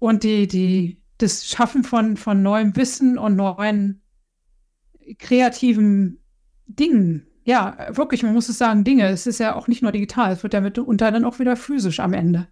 [0.00, 4.02] und die, die, das Schaffen von, von neuem Wissen und neuen
[5.20, 6.18] kreativen
[6.66, 9.08] Dingen ja, wirklich, man muss es sagen, Dinge.
[9.08, 12.00] Es ist ja auch nicht nur digital, es wird ja mitunter dann auch wieder physisch
[12.00, 12.48] am Ende.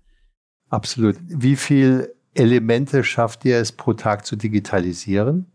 [0.68, 1.16] Absolut.
[1.26, 5.46] Wie viele Elemente schafft ihr es pro Tag zu digitalisieren?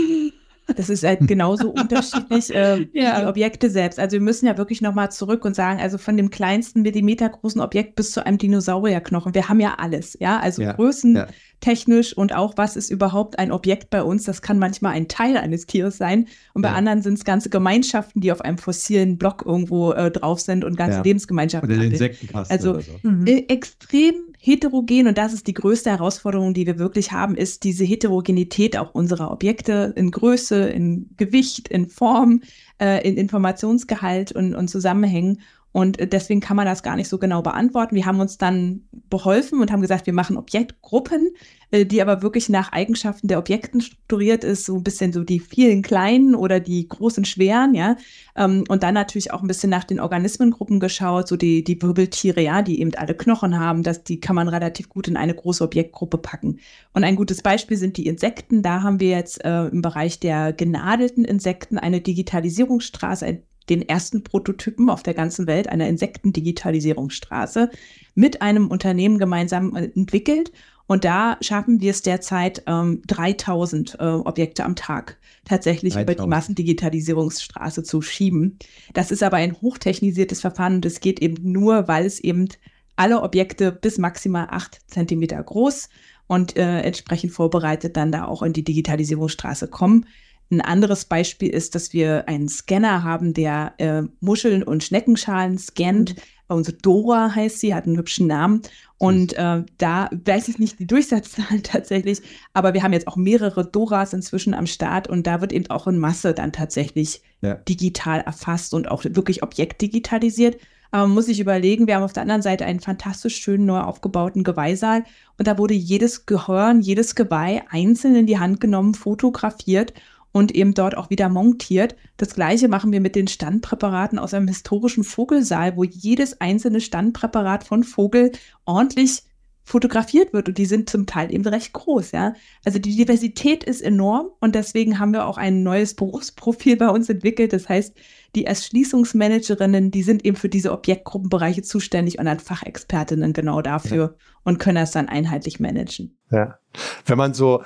[0.77, 3.19] Das ist halt genauso unterschiedlich äh, ja.
[3.19, 3.99] die Objekte selbst.
[3.99, 7.95] Also wir müssen ja wirklich nochmal zurück und sagen, also von dem kleinsten millimetergroßen Objekt
[7.95, 9.36] bis zu einem Dinosaurierknochen.
[9.36, 10.39] Wir haben ja alles, ja.
[10.39, 10.71] Also ja.
[10.71, 11.27] Größen, ja
[11.63, 14.26] technisch und auch, was ist überhaupt ein Objekt bei uns.
[14.26, 16.76] Das kann manchmal ein Teil eines Tieres sein und bei ja.
[16.76, 20.76] anderen sind es ganze Gemeinschaften, die auf einem fossilen Block irgendwo äh, drauf sind und
[20.76, 21.04] ganze ja.
[21.04, 21.71] Lebensgemeinschaften.
[21.71, 22.54] Oder den Insektenkasten.
[22.54, 22.91] Also so.
[23.10, 23.26] mhm.
[23.26, 27.86] äh, extrem heterogen und das ist die größte Herausforderung, die wir wirklich haben, ist diese
[27.86, 32.41] Heterogenität auch unserer Objekte in Größe, in Gewicht, in Form,
[32.78, 35.39] äh, in Informationsgehalt und, und Zusammenhängen.
[35.73, 37.95] Und äh, deswegen kann man das gar nicht so genau beantworten.
[37.95, 41.31] Wir haben uns dann beholfen und haben gesagt, wir machen Objektgruppen,
[41.71, 45.39] äh, die aber wirklich nach Eigenschaften der Objekten strukturiert ist, so ein bisschen so die
[45.39, 47.97] vielen kleinen oder die großen schweren, ja.
[48.36, 52.41] Ähm, und dann natürlich auch ein bisschen nach den Organismengruppen geschaut, so die, die Wirbeltiere,
[52.41, 55.63] ja, die eben alle Knochen haben, das, die kann man relativ gut in eine große
[55.63, 56.59] Objektgruppe packen.
[56.93, 58.62] Und ein gutes Beispiel sind die Insekten.
[58.62, 64.23] Da haben wir jetzt äh, im Bereich der genadelten Insekten eine Digitalisierungsstraße, ein den ersten
[64.23, 67.69] Prototypen auf der ganzen Welt einer Insektendigitalisierungsstraße
[68.15, 70.52] mit einem Unternehmen gemeinsam äh, entwickelt.
[70.86, 76.17] Und da schaffen wir es derzeit, ähm, 3000 äh, Objekte am Tag tatsächlich 3000.
[76.17, 78.60] über die Massendigitalisierungsstraße zu schieben.
[78.93, 82.49] Das ist aber ein hochtechnisiertes Verfahren und es geht eben nur, weil es eben
[82.95, 85.89] alle Objekte bis maximal acht Zentimeter groß
[86.28, 90.06] und äh, entsprechend vorbereitet dann da auch in die Digitalisierungsstraße kommen.
[90.51, 96.15] Ein anderes Beispiel ist, dass wir einen Scanner haben, der äh, Muscheln und Schneckenschalen scannt.
[96.15, 96.21] Mhm.
[96.47, 98.62] Unsere Dora heißt sie, hat einen hübschen Namen.
[98.97, 102.21] Und äh, da weiß ich nicht die Durchsatzzahlen tatsächlich,
[102.53, 105.88] aber wir haben jetzt auch mehrere Doras inzwischen am Start und da wird eben auch
[105.88, 107.56] in Masse dann tatsächlich ja.
[107.56, 110.58] digital erfasst und auch wirklich objektdigitalisiert.
[110.91, 113.79] Aber man muss sich überlegen, wir haben auf der anderen Seite einen fantastisch schönen, neu
[113.79, 115.03] aufgebauten Geweihsaal
[115.38, 119.93] und da wurde jedes Gehörn, jedes Geweih einzeln in die Hand genommen, fotografiert
[120.34, 121.96] und eben dort auch wieder montiert.
[122.17, 127.63] Das gleiche machen wir mit den Standpräparaten aus einem historischen Vogelsaal, wo jedes einzelne Standpräparat
[127.63, 128.34] von Vogel
[128.65, 129.24] ordentlich
[129.65, 132.34] fotografiert wird und die sind zum Teil eben recht groß, ja.
[132.65, 137.08] Also die Diversität ist enorm und deswegen haben wir auch ein neues Berufsprofil bei uns
[137.08, 137.54] entwickelt.
[137.54, 137.96] Das heißt,
[138.36, 144.26] die Erschließungsmanagerinnen, die sind eben für diese Objektgruppenbereiche zuständig und dann Fachexpertinnen genau dafür ja.
[144.43, 146.17] und können das dann einheitlich managen.
[146.30, 146.60] Ja.
[147.06, 147.63] Wenn man so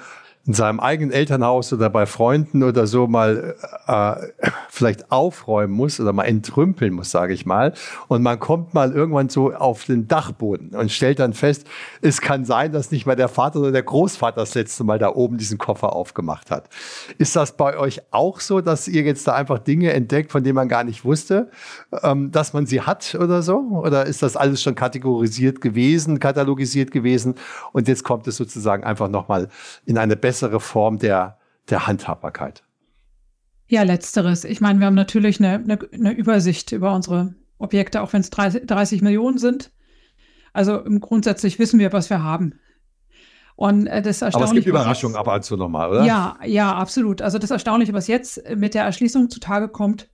[0.48, 3.56] in seinem eigenen Elternhaus oder bei Freunden oder so mal
[3.86, 7.74] äh, vielleicht aufräumen muss oder mal entrümpeln muss, sage ich mal.
[8.08, 11.68] Und man kommt mal irgendwann so auf den Dachboden und stellt dann fest,
[12.02, 15.14] es kann sein, dass nicht mal der Vater oder der Großvater das letzte Mal da
[15.14, 16.70] oben diesen Koffer aufgemacht hat.
[17.18, 20.56] Ist das bei euch auch so, dass ihr jetzt da einfach Dinge entdeckt, von denen
[20.56, 21.52] man gar nicht wusste,
[22.04, 23.58] ähm, dass man sie hat oder so?
[23.84, 27.36] Oder ist das alles schon kategorisiert gewesen, katalogisiert gewesen
[27.74, 29.50] und jetzt kommt es sozusagen einfach nochmal
[29.86, 32.64] in eine bessere bessere Form der, der Handhabbarkeit.
[33.68, 34.44] Ja, letzteres.
[34.44, 38.30] Ich meine, wir haben natürlich eine, eine, eine Übersicht über unsere Objekte, auch wenn es
[38.30, 39.72] 30, 30, Millionen sind.
[40.54, 42.60] Also grundsätzlich wissen wir, was wir haben.
[43.56, 46.06] Und äh, das Aber es gibt Überraschungen ab und zu nochmal, oder?
[46.06, 47.24] Ja, ja, absolut.
[47.24, 50.08] Also das Erstaunliche, was jetzt mit der Erschließung zutage kommt,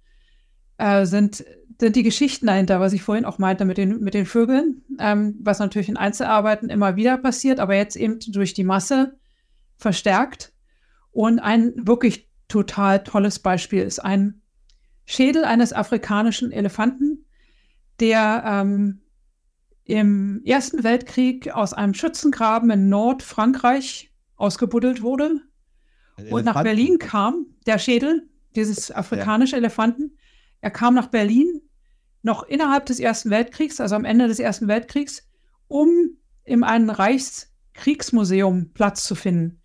[0.78, 1.44] äh, sind,
[1.80, 5.36] sind die Geschichten dahinter, was ich vorhin auch meinte mit den, mit den Vögeln, ähm,
[5.42, 9.18] was natürlich in Einzelarbeiten immer wieder passiert, aber jetzt eben durch die Masse
[9.84, 10.52] verstärkt.
[11.12, 14.42] Und ein wirklich total tolles Beispiel ist ein
[15.06, 17.26] Schädel eines afrikanischen Elefanten,
[18.00, 19.02] der ähm,
[19.84, 25.42] im Ersten Weltkrieg aus einem Schützengraben in Nordfrankreich ausgebuddelt wurde
[26.30, 29.60] und nach Berlin kam, der Schädel dieses afrikanischen ja.
[29.60, 30.18] Elefanten.
[30.62, 31.62] Er kam nach Berlin
[32.22, 35.28] noch innerhalb des Ersten Weltkriegs, also am Ende des Ersten Weltkriegs,
[35.68, 39.62] um in einem Reichskriegsmuseum Platz zu finden.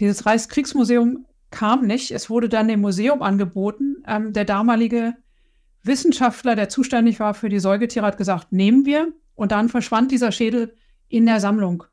[0.00, 2.10] Dieses Reichskriegsmuseum kam nicht.
[2.10, 4.02] Es wurde dann dem Museum angeboten.
[4.06, 5.14] Ähm, der damalige
[5.82, 9.12] Wissenschaftler, der zuständig war für die Säugetiere, hat gesagt, nehmen wir.
[9.34, 10.74] Und dann verschwand dieser Schädel
[11.08, 11.84] in der Sammlung.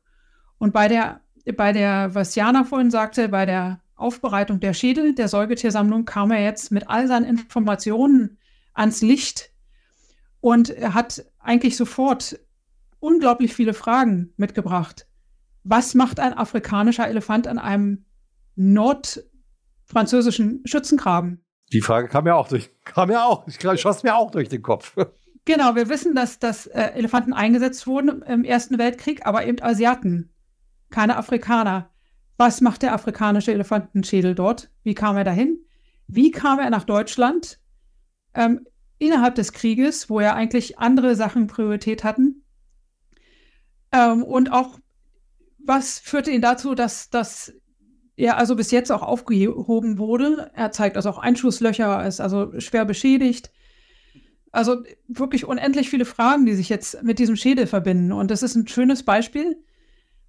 [0.58, 1.20] Und bei der,
[1.56, 6.42] bei der, was Jana vorhin sagte, bei der Aufbereitung der Schädel der Säugetiersammlung kam er
[6.42, 8.36] jetzt mit all seinen Informationen
[8.74, 9.50] ans Licht
[10.40, 12.38] und er hat eigentlich sofort
[13.00, 15.06] unglaublich viele Fragen mitgebracht
[15.68, 18.04] was macht ein afrikanischer Elefant an einem
[18.54, 21.44] nordfranzösischen Schützengraben?
[21.72, 24.48] Die Frage kam ja auch durch, kam ja auch, ich glaube, schoss mir auch durch
[24.48, 24.96] den Kopf.
[25.44, 30.32] Genau, wir wissen, dass, dass äh, Elefanten eingesetzt wurden im Ersten Weltkrieg, aber eben Asiaten,
[30.90, 31.90] keine Afrikaner.
[32.36, 34.72] Was macht der afrikanische Elefantenschädel dort?
[34.82, 35.60] Wie kam er dahin?
[36.08, 37.60] Wie kam er nach Deutschland
[38.34, 38.66] ähm,
[38.98, 42.42] innerhalb des Krieges, wo ja eigentlich andere Sachen Priorität hatten?
[43.92, 44.80] Ähm, und auch
[45.66, 47.52] was führte ihn dazu, dass, dass
[48.16, 50.50] er also bis jetzt auch aufgehoben wurde?
[50.54, 53.50] Er zeigt also auch Einschusslöcher, ist also schwer beschädigt.
[54.52, 58.12] Also wirklich unendlich viele Fragen, die sich jetzt mit diesem Schädel verbinden.
[58.12, 59.62] Und das ist ein schönes Beispiel,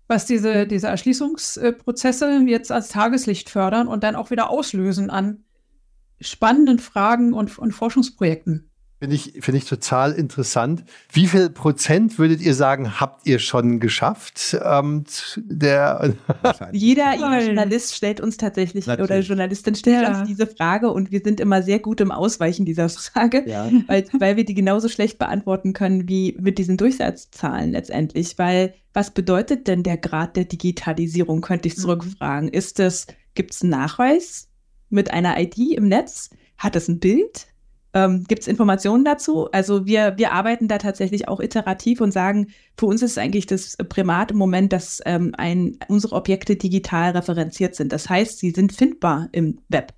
[0.08, 5.46] was diese, diese Erschließungsprozesse jetzt als Tageslicht fördern und dann auch wieder auslösen an
[6.20, 8.70] spannenden Fragen und, und Forschungsprojekten.
[9.00, 10.84] Finde ich, finde ich total interessant.
[11.12, 14.58] Wie viel Prozent würdet ihr sagen, habt ihr schon geschafft?
[14.60, 15.04] Ähm,
[15.36, 16.16] der
[16.72, 19.12] Jeder Journalist stellt uns tatsächlich Natürlich.
[19.12, 20.20] oder Journalistin stellt ja.
[20.20, 23.70] uns diese Frage und wir sind immer sehr gut im Ausweichen dieser Frage, ja.
[23.86, 28.40] weil, weil wir die genauso schlecht beantworten können wie mit diesen Durchsatzzahlen letztendlich.
[28.40, 31.82] Weil was bedeutet denn der Grad der Digitalisierung, könnte ich mhm.
[31.82, 32.50] zurückfragen.
[32.50, 33.06] Ist es,
[33.36, 34.50] gibt es einen Nachweis
[34.90, 36.32] mit einer ID im Netz?
[36.58, 37.46] Hat es ein Bild?
[37.94, 39.50] Ähm, Gibt es Informationen dazu?
[39.52, 42.48] Also wir, wir arbeiten da tatsächlich auch iterativ und sagen,
[42.78, 47.76] für uns ist eigentlich das Primat im Moment, dass ähm, ein, unsere Objekte digital referenziert
[47.76, 47.92] sind.
[47.92, 49.94] Das heißt, sie sind findbar im Web.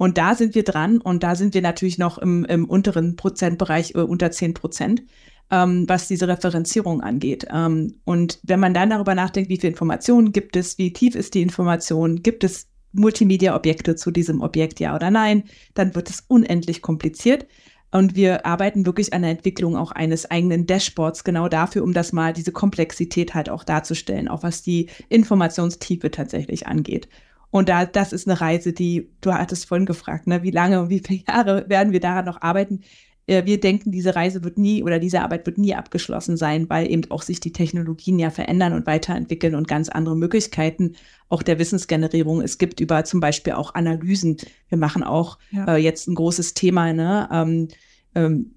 [0.00, 3.94] Und da sind wir dran und da sind wir natürlich noch im, im unteren Prozentbereich,
[3.94, 5.02] äh, unter 10 Prozent,
[5.50, 7.46] ähm, was diese Referenzierung angeht.
[7.52, 11.34] Ähm, und wenn man dann darüber nachdenkt, wie viele Informationen gibt es, wie tief ist
[11.34, 16.82] die Information, gibt es Multimedia-Objekte zu diesem Objekt, ja oder nein, dann wird es unendlich
[16.82, 17.46] kompliziert.
[17.92, 22.12] Und wir arbeiten wirklich an der Entwicklung auch eines eigenen Dashboards genau dafür, um das
[22.12, 27.08] mal diese Komplexität halt auch darzustellen, auch was die Informationstiefe tatsächlich angeht.
[27.50, 30.88] Und da, das ist eine Reise, die, du hattest vorhin gefragt, ne, wie lange und
[30.88, 32.82] wie viele Jahre werden wir daran noch arbeiten?
[33.30, 36.90] Äh, wir denken, diese Reise wird nie oder diese Arbeit wird nie abgeschlossen sein, weil
[36.90, 40.94] eben auch sich die Technologien ja verändern und weiterentwickeln und ganz andere Möglichkeiten
[41.28, 42.42] auch der Wissensgenerierung.
[42.42, 44.36] Es gibt über zum Beispiel auch Analysen.
[44.68, 45.76] Wir machen auch ja.
[45.76, 47.28] äh, jetzt ein großes Thema, ne?
[47.32, 47.68] Ähm,
[48.16, 48.54] ähm,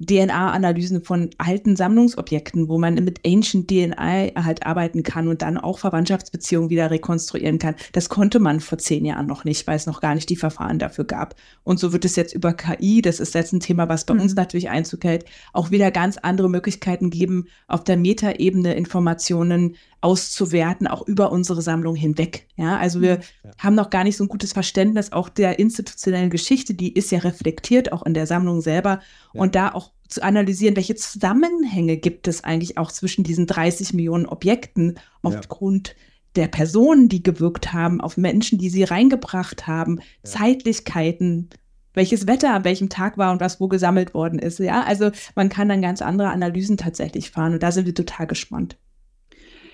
[0.00, 5.78] DNA-Analysen von alten Sammlungsobjekten, wo man mit Ancient DNA halt arbeiten kann und dann auch
[5.78, 7.74] Verwandtschaftsbeziehungen wieder rekonstruieren kann.
[7.92, 10.78] Das konnte man vor zehn Jahren noch nicht, weil es noch gar nicht die Verfahren
[10.78, 11.34] dafür gab.
[11.64, 14.20] Und so wird es jetzt über KI, das ist jetzt ein Thema, was bei mhm.
[14.20, 20.86] uns natürlich Einzug hält, auch wieder ganz andere Möglichkeiten geben, auf der Metaebene Informationen auszuwerten,
[20.86, 22.46] auch über unsere Sammlung hinweg.
[22.56, 23.50] Ja, also wir ja.
[23.58, 27.18] haben noch gar nicht so ein gutes Verständnis auch der institutionellen Geschichte, die ist ja
[27.18, 29.00] reflektiert auch in der Sammlung selber
[29.34, 29.40] ja.
[29.40, 34.26] und da auch zu analysieren, welche Zusammenhänge gibt es eigentlich auch zwischen diesen 30 Millionen
[34.26, 35.94] Objekten aufgrund
[36.36, 41.50] der Personen, die gewirkt haben, auf Menschen, die sie reingebracht haben, Zeitlichkeiten,
[41.94, 44.58] welches Wetter an welchem Tag war und was wo gesammelt worden ist.
[44.58, 48.26] Ja, also man kann dann ganz andere Analysen tatsächlich fahren und da sind wir total
[48.26, 48.76] gespannt.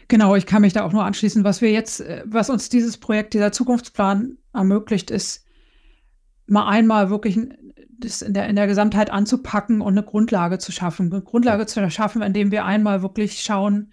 [0.09, 1.45] Genau, ich kann mich da auch nur anschließen.
[1.45, 5.45] Was wir jetzt, äh, was uns dieses Projekt, dieser Zukunftsplan ermöglicht, ist,
[6.47, 7.39] mal einmal wirklich
[7.99, 11.13] das in der, in der Gesamtheit anzupacken und eine Grundlage zu schaffen.
[11.13, 13.93] Eine Grundlage zu schaffen, indem wir einmal wirklich schauen,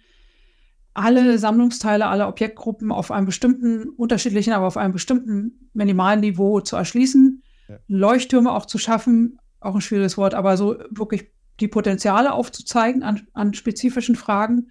[0.92, 6.76] alle Sammlungsteile, alle Objektgruppen auf einem bestimmten, unterschiedlichen, aber auf einem bestimmten minimalen Niveau zu
[6.76, 7.78] erschließen, ja.
[7.88, 13.26] Leuchttürme auch zu schaffen, auch ein schwieriges Wort, aber so wirklich die Potenziale aufzuzeigen an,
[13.32, 14.68] an spezifischen Fragen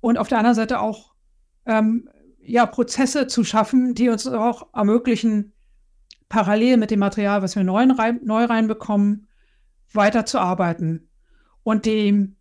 [0.00, 1.14] und auf der anderen Seite auch
[1.66, 2.08] ähm,
[2.42, 5.52] ja, Prozesse zu schaffen, die uns auch ermöglichen,
[6.28, 9.28] parallel mit dem Material, was wir neu, rein, neu reinbekommen,
[9.92, 11.10] weiterzuarbeiten.
[11.62, 12.34] Und die,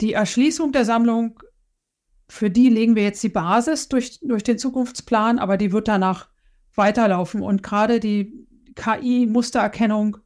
[0.00, 1.38] die Erschließung der Sammlung,
[2.28, 6.30] für die legen wir jetzt die Basis durch, durch den Zukunftsplan, aber die wird danach
[6.74, 7.42] weiterlaufen.
[7.42, 10.16] Und gerade die KI-Mustererkennung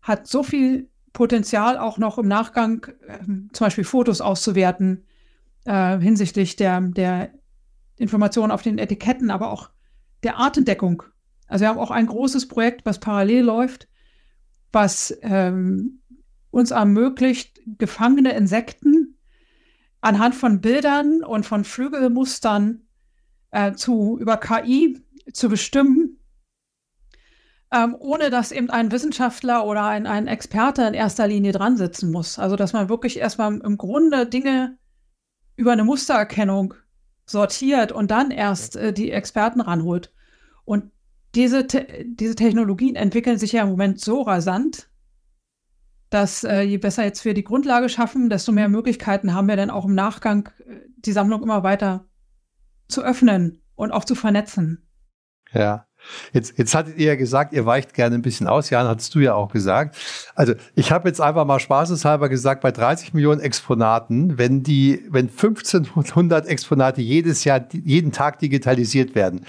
[0.00, 3.18] hat so viel Potenzial, auch noch im Nachgang äh,
[3.52, 5.04] zum Beispiel Fotos auszuwerten,
[5.64, 7.30] äh, hinsichtlich der, der
[7.96, 9.70] Informationen auf den Etiketten, aber auch
[10.22, 11.02] der Artentdeckung.
[11.46, 13.88] Also wir haben auch ein großes Projekt, was parallel läuft,
[14.72, 16.00] was ähm,
[16.50, 19.18] uns ermöglicht, gefangene Insekten
[20.00, 22.86] anhand von Bildern und von Flügelmustern
[23.50, 25.00] äh, zu, über KI
[25.32, 26.18] zu bestimmen,
[27.72, 32.10] ähm, ohne dass eben ein Wissenschaftler oder ein, ein Experte in erster Linie dran sitzen
[32.10, 32.38] muss.
[32.38, 34.76] Also dass man wirklich erstmal im Grunde Dinge
[35.56, 36.74] über eine Mustererkennung
[37.26, 40.12] sortiert und dann erst äh, die Experten ranholt.
[40.64, 40.90] Und
[41.34, 44.88] diese, te diese Technologien entwickeln sich ja im Moment so rasant,
[46.10, 49.70] dass äh, je besser jetzt wir die Grundlage schaffen, desto mehr Möglichkeiten haben wir dann
[49.70, 52.04] auch im Nachgang, äh, die Sammlung immer weiter
[52.88, 54.86] zu öffnen und auch zu vernetzen.
[55.52, 55.86] Ja.
[56.32, 58.70] Jetzt, jetzt hattet ihr ja gesagt, ihr weicht gerne ein bisschen aus.
[58.70, 59.96] Jan, hattest du ja auch gesagt.
[60.34, 65.28] Also ich habe jetzt einfach mal spaßeshalber gesagt, bei 30 Millionen Exponaten, wenn die, wenn
[65.28, 69.46] 1500 Exponate jedes Jahr, jeden Tag digitalisiert werden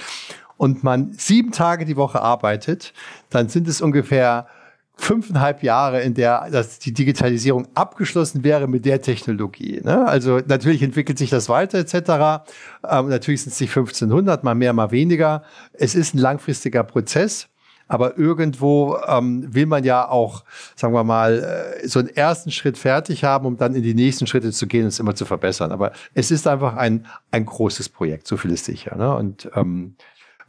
[0.57, 2.93] und man sieben Tage die Woche arbeitet,
[3.29, 4.47] dann sind es ungefähr
[4.95, 9.81] fünfeinhalb Jahre, in der dass die Digitalisierung abgeschlossen wäre mit der Technologie.
[9.83, 10.05] Ne?
[10.05, 12.45] Also natürlich entwickelt sich das weiter etc.
[12.87, 15.43] Ähm, natürlich sind es nicht 1500, mal mehr, mal weniger.
[15.73, 17.49] Es ist ein langfristiger Prozess.
[17.89, 22.77] Aber irgendwo ähm, will man ja auch, sagen wir mal, äh, so einen ersten Schritt
[22.77, 25.71] fertig haben, um dann in die nächsten Schritte zu gehen und es immer zu verbessern.
[25.71, 28.95] Aber es ist einfach ein, ein großes Projekt, so viel ist sicher.
[28.95, 29.13] Ne?
[29.13, 29.95] Und ähm,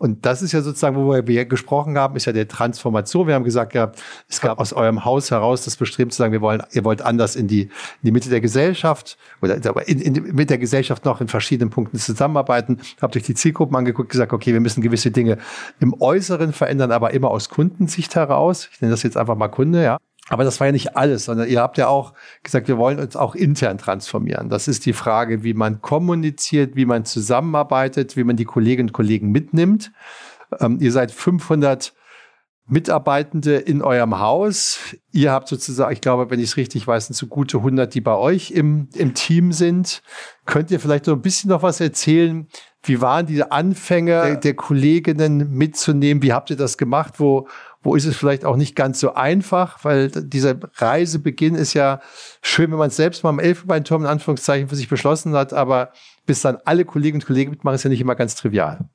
[0.05, 3.27] und das ist ja sozusagen, wo wir gesprochen haben, ist ja der Transformation.
[3.27, 3.91] Wir haben gesagt, ja,
[4.29, 7.37] es gab aus eurem Haus heraus das Bestreben zu sagen, wir wollen, ihr wollt anders
[7.37, 7.71] in die, in
[8.03, 9.57] die Mitte der Gesellschaft oder
[9.89, 12.81] in, in, mit der Gesellschaft noch in verschiedenen Punkten zusammenarbeiten.
[13.01, 15.39] Habt euch die Zielgruppen angeguckt, gesagt, okay, wir müssen gewisse Dinge
[15.81, 18.69] im Äußeren verändern, aber immer aus Kundensicht heraus.
[18.75, 19.97] Ich nenne das jetzt einfach mal Kunde, ja.
[20.31, 23.15] Aber das war ja nicht alles, sondern ihr habt ja auch gesagt, wir wollen uns
[23.15, 24.49] auch intern transformieren.
[24.49, 28.95] Das ist die Frage, wie man kommuniziert, wie man zusammenarbeitet, wie man die Kolleginnen und
[28.95, 29.93] Kollegen mitnimmt.
[30.61, 31.93] Ähm, ihr seid 500
[32.67, 34.79] Mitarbeitende in eurem Haus.
[35.13, 38.01] Ihr habt sozusagen, ich glaube, wenn ich es richtig weiß, sind so gute 100, die
[38.01, 40.03] bei euch im, im Team sind.
[40.47, 42.49] Könnt ihr vielleicht so ein bisschen noch was erzählen?
[42.83, 46.23] Wie waren die Anfänge der, der Kolleginnen mitzunehmen?
[46.23, 47.21] Wie habt ihr das gemacht?
[47.21, 47.49] Wo,
[47.85, 52.01] wo ist es vielleicht auch nicht ganz so einfach, weil dieser Reisebeginn ist ja
[52.43, 55.93] schön, wenn man es selbst mal im Elfenbeinturm in Anführungszeichen für sich beschlossen hat, aber
[56.27, 58.89] bis dann alle Kolleginnen und Kollegen mitmachen, ist ja nicht immer ganz trivial.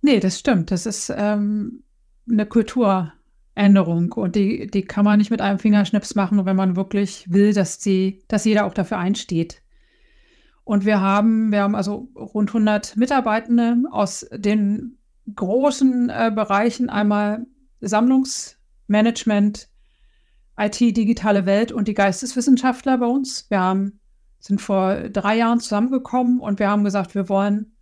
[0.00, 0.70] Nee, das stimmt.
[0.70, 1.82] Das ist ähm,
[2.30, 7.26] eine Kulturänderung und die, die kann man nicht mit einem Fingerschnips machen, wenn man wirklich
[7.30, 9.62] will, dass, die, dass jeder auch dafür einsteht.
[10.64, 14.97] Und wir haben, wir haben also rund 100 Mitarbeitende aus den
[15.34, 17.46] großen äh, Bereichen einmal
[17.80, 19.68] Sammlungsmanagement,
[20.58, 23.46] IT, digitale Welt und die Geisteswissenschaftler bei uns.
[23.48, 24.00] Wir haben,
[24.40, 27.76] sind vor drei Jahren zusammengekommen und wir haben gesagt, wir wollen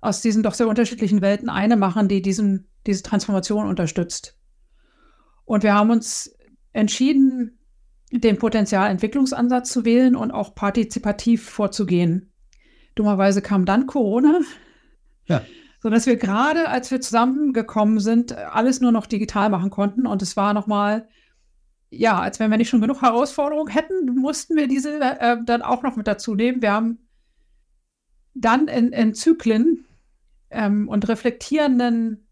[0.00, 4.38] aus diesen doch sehr unterschiedlichen Welten eine machen, die diesen, diese Transformation unterstützt.
[5.44, 6.34] Und wir haben uns
[6.72, 7.58] entschieden,
[8.12, 12.32] den Potenzialentwicklungsansatz zu wählen und auch partizipativ vorzugehen.
[12.94, 14.40] Dummerweise kam dann Corona.
[15.26, 15.42] Ja.
[15.86, 20.04] Sodass wir gerade, als wir zusammengekommen sind, alles nur noch digital machen konnten.
[20.08, 21.08] Und es war nochmal,
[21.90, 25.84] ja, als wenn wir nicht schon genug Herausforderungen hätten, mussten wir diese äh, dann auch
[25.84, 26.60] noch mit dazu nehmen.
[26.60, 27.06] Wir haben
[28.34, 29.86] dann in, in Zyklen
[30.50, 32.26] ähm, und reflektierenden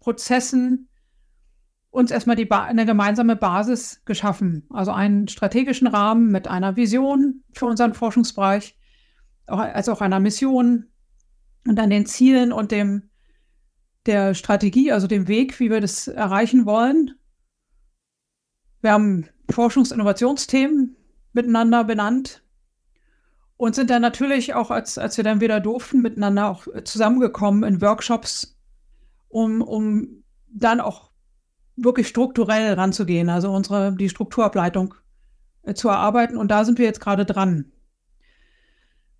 [0.00, 0.88] Prozessen
[1.90, 4.66] uns erstmal eine gemeinsame Basis geschaffen.
[4.70, 8.74] Also einen strategischen Rahmen mit einer Vision für unseren Forschungsbereich,
[9.48, 10.93] auch, als auch einer Mission
[11.66, 13.10] und dann den Zielen und dem
[14.06, 17.14] der Strategie, also dem Weg, wie wir das erreichen wollen.
[18.82, 20.96] Wir haben Forschungs- und Innovationsthemen
[21.32, 22.42] miteinander benannt
[23.56, 27.80] und sind dann natürlich auch, als, als wir dann wieder durften, miteinander auch zusammengekommen in
[27.80, 28.58] Workshops,
[29.28, 31.10] um, um dann auch
[31.76, 34.94] wirklich strukturell ranzugehen, also unsere, die Strukturableitung
[35.62, 36.36] äh, zu erarbeiten.
[36.36, 37.72] Und da sind wir jetzt gerade dran.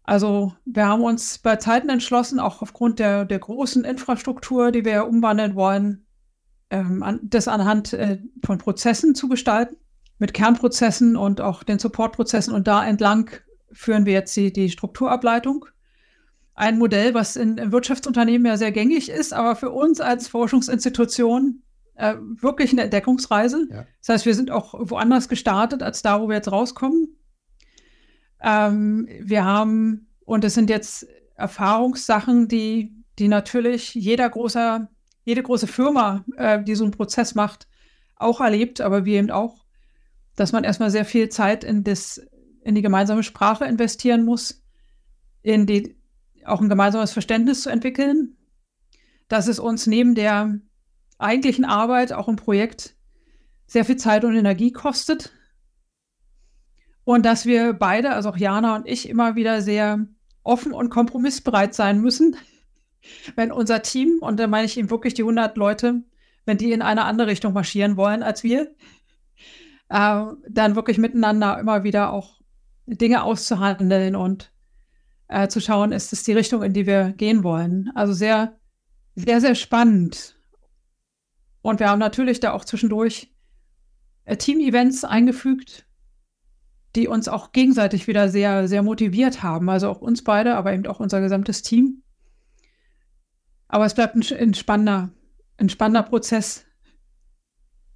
[0.05, 5.07] Also wir haben uns bei Zeiten entschlossen, auch aufgrund der, der großen Infrastruktur, die wir
[5.07, 6.07] umwandeln wollen,
[6.71, 9.77] ähm, an, das anhand äh, von Prozessen zu gestalten,
[10.19, 12.53] mit Kernprozessen und auch den Supportprozessen.
[12.53, 13.31] Und da entlang
[13.73, 15.65] führen wir jetzt die, die Strukturableitung.
[16.55, 21.63] Ein Modell, was in, in Wirtschaftsunternehmen ja sehr gängig ist, aber für uns als Forschungsinstitution
[21.95, 23.67] äh, wirklich eine Entdeckungsreise.
[23.71, 23.87] Ja.
[24.01, 27.17] Das heißt, wir sind auch woanders gestartet, als da, wo wir jetzt rauskommen.
[28.45, 34.89] Ähm, wir haben, und es sind jetzt Erfahrungssachen, die, die natürlich jeder großer,
[35.25, 37.67] jede große Firma, äh, die so einen Prozess macht,
[38.17, 39.65] auch erlebt, aber wir eben auch,
[40.37, 42.21] dass man erstmal sehr viel Zeit in, das,
[42.63, 44.63] in die gemeinsame Sprache investieren muss,
[45.43, 45.97] in die,
[46.45, 48.37] auch ein gemeinsames Verständnis zu entwickeln,
[49.29, 50.59] dass es uns neben der
[51.19, 52.95] eigentlichen Arbeit, auch im Projekt,
[53.67, 55.33] sehr viel Zeit und Energie kostet.
[57.05, 60.07] Und dass wir beide, also auch Jana und ich, immer wieder sehr
[60.43, 62.37] offen und kompromissbereit sein müssen,
[63.37, 66.03] wenn unser Team, und da meine ich eben wirklich die 100 Leute,
[66.47, 68.75] wenn die in eine andere Richtung marschieren wollen als wir,
[69.89, 72.41] äh, dann wirklich miteinander immer wieder auch
[72.87, 74.53] Dinge auszuhandeln und
[75.29, 77.91] äh, zu schauen, ist es die Richtung, in die wir gehen wollen.
[77.95, 78.59] Also sehr,
[79.15, 80.37] sehr, sehr spannend.
[81.63, 83.33] Und wir haben natürlich da auch zwischendurch
[84.25, 85.87] äh, Team-Events eingefügt,
[86.95, 89.69] die uns auch gegenseitig wieder sehr, sehr motiviert haben.
[89.69, 92.03] Also auch uns beide, aber eben auch unser gesamtes Team.
[93.69, 95.11] Aber es bleibt ein, ein, spannender,
[95.57, 96.65] ein spannender Prozess.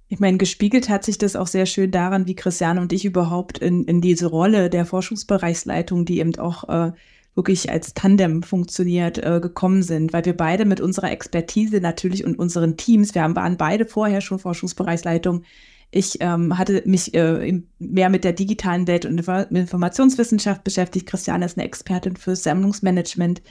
[0.07, 3.59] Ich meine, gespiegelt hat sich das auch sehr schön daran, wie Christiane und ich überhaupt
[3.59, 6.91] in, in diese Rolle der Forschungsbereichsleitung, die eben auch äh,
[7.35, 12.37] wirklich als Tandem funktioniert, äh, gekommen sind, weil wir beide mit unserer Expertise natürlich und
[12.37, 15.43] unseren Teams, wir haben, waren beide vorher schon Forschungsbereichsleitung.
[15.91, 21.07] Ich ähm, hatte mich äh, mehr mit der digitalen Welt und Informationswissenschaft beschäftigt.
[21.07, 23.41] Christiane ist eine Expertin für Sammlungsmanagement.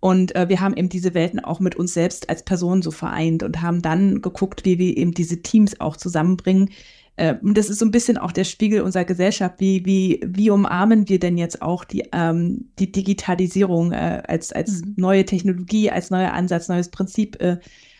[0.00, 3.42] Und äh, wir haben eben diese Welten auch mit uns selbst als Personen so vereint
[3.42, 6.70] und haben dann geguckt, wie wir eben diese Teams auch zusammenbringen,
[7.16, 9.56] äh, und das ist so ein bisschen auch der Spiegel unserer Gesellschaft.
[9.58, 14.82] Wie, wie, wie umarmen wir denn jetzt auch die, ähm, die Digitalisierung äh, als, als
[14.82, 14.94] mhm.
[14.96, 17.40] neue Technologie, als neuer Ansatz, neues Prinzip?
[17.40, 17.58] Äh,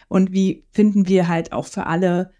[0.08, 2.32] und wie finden wir halt auch für alle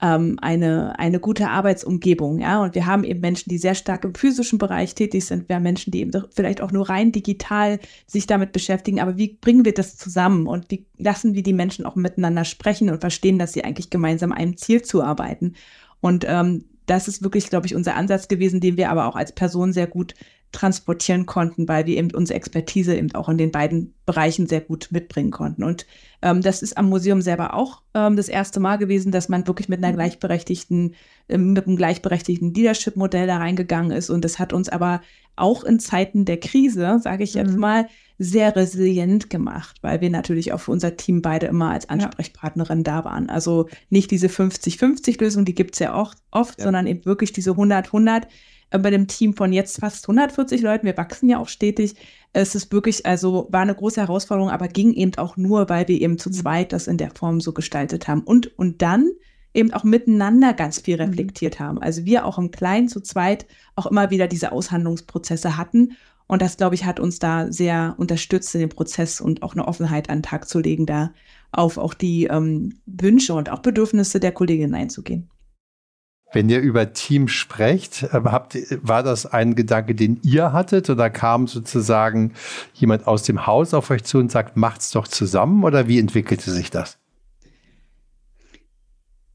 [0.00, 2.38] ähm, eine, eine gute Arbeitsumgebung?
[2.40, 5.48] Ja, und wir haben eben Menschen, die sehr stark im physischen Bereich tätig sind.
[5.48, 9.00] Wir haben Menschen, die eben vielleicht auch nur rein digital sich damit beschäftigen.
[9.00, 12.90] Aber wie bringen wir das zusammen und wie lassen wir die Menschen auch miteinander sprechen
[12.90, 15.54] und verstehen, dass sie eigentlich gemeinsam einem Ziel zuarbeiten?
[16.00, 19.32] Und ähm, das ist wirklich, glaube ich, unser Ansatz gewesen, den wir aber auch als
[19.32, 20.14] Person sehr gut
[20.52, 24.88] transportieren konnten, weil wir eben unsere Expertise eben auch in den beiden Bereichen sehr gut
[24.90, 25.64] mitbringen konnten.
[25.64, 25.86] Und
[26.22, 29.68] ähm, das ist am Museum selber auch ähm, das erste Mal gewesen, dass man wirklich
[29.68, 29.96] mit einer mhm.
[29.96, 30.94] gleichberechtigten,
[31.28, 34.08] äh, mit einem gleichberechtigten Leadership-Modell da reingegangen ist.
[34.08, 35.02] Und das hat uns aber
[35.34, 37.60] auch in Zeiten der Krise, sage ich jetzt mhm.
[37.60, 42.78] mal, sehr resilient gemacht, weil wir natürlich auch für unser Team beide immer als Ansprechpartnerin
[42.78, 42.84] ja.
[42.84, 43.28] da waren.
[43.28, 46.64] Also nicht diese 50-50-Lösung, die gibt es ja auch oft, ja.
[46.64, 48.22] sondern eben wirklich diese 100-100
[48.70, 50.86] äh, bei dem Team von jetzt fast 140 Leuten.
[50.86, 51.94] Wir wachsen ja auch stetig.
[52.32, 56.00] Es ist wirklich, also war eine große Herausforderung, aber ging eben auch nur, weil wir
[56.00, 56.34] eben zu mhm.
[56.34, 58.22] zweit das in der Form so gestaltet haben.
[58.22, 59.10] Und, und dann
[59.52, 61.10] eben auch miteinander ganz viel mhm.
[61.10, 61.80] reflektiert haben.
[61.80, 65.96] Also wir auch im Kleinen zu zweit auch immer wieder diese Aushandlungsprozesse hatten
[66.28, 69.66] und das, glaube ich, hat uns da sehr unterstützt in dem Prozess und auch eine
[69.66, 71.12] Offenheit an den Tag zu legen, da
[71.52, 75.30] auf auch die ähm, Wünsche und auch Bedürfnisse der Kolleginnen einzugehen.
[76.32, 81.08] Wenn ihr über Team sprecht, äh, habt, war das ein Gedanke, den ihr hattet oder
[81.10, 82.32] kam sozusagen
[82.74, 86.50] jemand aus dem Haus auf euch zu und sagt, macht's doch zusammen oder wie entwickelte
[86.50, 86.98] sich das?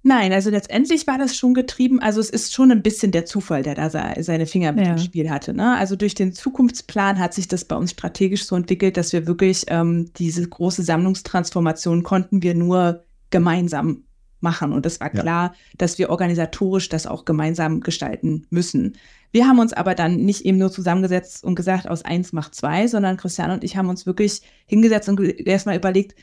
[0.04, 2.00] Nein, also letztendlich war das schon getrieben.
[2.00, 4.94] Also es ist schon ein bisschen der Zufall, der da seine Finger mit ja.
[4.94, 5.54] im Spiel hatte.
[5.54, 5.78] Ne?
[5.78, 9.66] Also durch den Zukunftsplan hat sich das bei uns strategisch so entwickelt, dass wir wirklich
[9.68, 14.04] ähm, diese große Sammlungstransformation konnten wir nur gemeinsam
[14.40, 14.74] machen.
[14.74, 15.22] Und es war ja.
[15.22, 18.98] klar, dass wir organisatorisch das auch gemeinsam gestalten müssen.
[19.32, 22.88] Wir haben uns aber dann nicht eben nur zusammengesetzt und gesagt, aus eins macht zwei,
[22.88, 26.16] sondern Christian und ich haben uns wirklich hingesetzt und erstmal überlegt,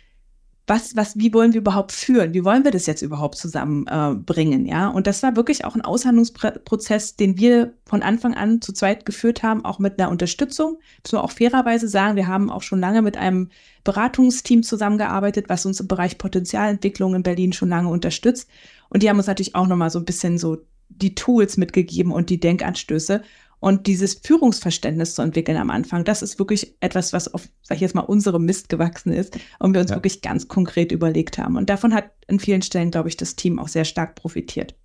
[0.69, 2.35] was, was, wie wollen wir überhaupt führen?
[2.35, 4.67] Wie wollen wir das jetzt überhaupt zusammenbringen?
[4.67, 8.75] Äh, ja, und das war wirklich auch ein Aushandlungsprozess, den wir von Anfang an zu
[8.75, 10.79] zweit geführt haben, auch mit einer Unterstützung.
[11.03, 13.49] Müssen wir auch fairerweise sagen, wir haben auch schon lange mit einem
[13.83, 18.49] Beratungsteam zusammengearbeitet, was uns im Bereich Potenzialentwicklung in Berlin schon lange unterstützt.
[18.91, 20.59] Und die haben uns natürlich auch nochmal so ein bisschen so
[20.91, 23.23] die Tools mitgegeben und die Denkanstöße.
[23.61, 27.81] Und dieses Führungsverständnis zu entwickeln am Anfang, das ist wirklich etwas, was auf, sag ich
[27.81, 29.97] jetzt mal, unserem Mist gewachsen ist und wir uns ja.
[29.97, 31.57] wirklich ganz konkret überlegt haben.
[31.57, 34.77] Und davon hat an vielen Stellen, glaube ich, das Team auch sehr stark profitiert.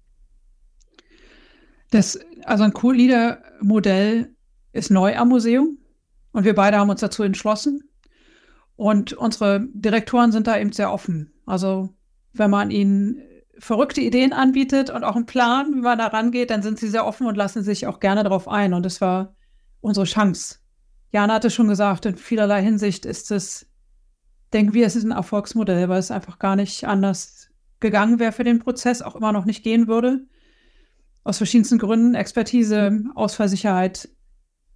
[1.91, 4.33] Das, also ein Co-Leader-Modell
[4.71, 5.77] ist neu am Museum
[6.31, 7.83] und wir beide haben uns dazu entschlossen.
[8.75, 11.31] Und unsere Direktoren sind da eben sehr offen.
[11.45, 11.93] Also
[12.33, 13.21] wenn man ihnen
[13.59, 17.05] verrückte Ideen anbietet und auch einen Plan, wie man da rangeht, dann sind sie sehr
[17.05, 18.73] offen und lassen sich auch gerne darauf ein.
[18.73, 19.35] Und das war
[19.81, 20.57] unsere Chance.
[21.11, 23.67] Jana hatte schon gesagt, in vielerlei Hinsicht ist es,
[24.51, 27.49] denken wir, es ist ein Erfolgsmodell, weil es einfach gar nicht anders
[27.79, 30.25] gegangen wäre für den Prozess, auch immer noch nicht gehen würde.
[31.23, 34.09] Aus verschiedensten Gründen, Expertise, Ausfallsicherheit,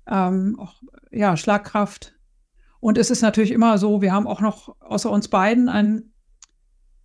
[0.05, 0.75] ähm, auch,
[1.11, 2.13] ja, Schlagkraft.
[2.79, 6.13] Und es ist natürlich immer so, wir haben auch noch außer uns beiden ein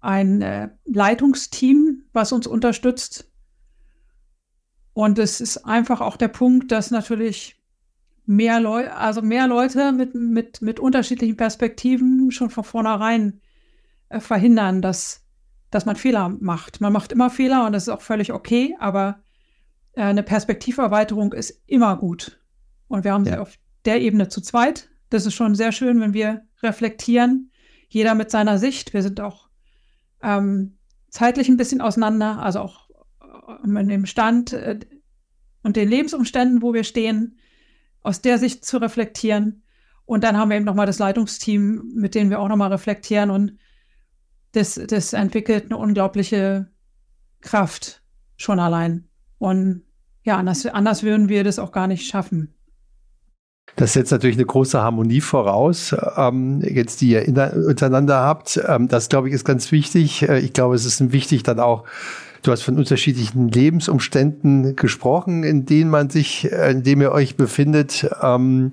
[0.02, 3.30] ein äh, Leitungsteam, was uns unterstützt.
[4.92, 7.62] Und es ist einfach auch der Punkt, dass natürlich
[8.26, 13.40] mehr Leute, also mehr Leute mit, mit, mit unterschiedlichen Perspektiven schon von vornherein
[14.08, 15.24] äh, verhindern, dass,
[15.70, 16.80] dass man Fehler macht.
[16.80, 19.20] Man macht immer Fehler und das ist auch völlig okay, aber
[19.92, 22.40] äh, eine Perspektiverweiterung ist immer gut.
[22.88, 23.34] Und wir haben ja.
[23.34, 24.90] sie auf der Ebene zu zweit.
[25.10, 27.52] Das ist schon sehr schön, wenn wir reflektieren,
[27.88, 28.92] jeder mit seiner Sicht.
[28.92, 29.48] Wir sind auch
[30.22, 30.78] ähm,
[31.10, 34.80] zeitlich ein bisschen auseinander, also auch äh, in dem Stand äh,
[35.62, 37.38] und den Lebensumständen, wo wir stehen,
[38.02, 39.62] aus der Sicht zu reflektieren.
[40.04, 43.58] Und dann haben wir eben nochmal das Leitungsteam, mit dem wir auch nochmal reflektieren und
[44.52, 46.70] das, das entwickelt eine unglaubliche
[47.40, 48.02] Kraft
[48.36, 49.08] schon allein.
[49.38, 49.82] Und
[50.24, 52.54] ja, anders, anders würden wir das auch gar nicht schaffen.
[53.76, 58.60] Das setzt natürlich eine große Harmonie voraus, ähm, jetzt die ihr untereinander habt.
[58.68, 60.28] Ähm, das, glaube ich, ist ganz wichtig.
[60.28, 61.84] Äh, ich glaube, es ist wichtig dann auch,
[62.42, 67.36] Du hast von unterschiedlichen Lebensumständen gesprochen, in denen man sich, äh, in dem ihr euch
[67.36, 68.08] befindet.
[68.20, 68.72] Ähm,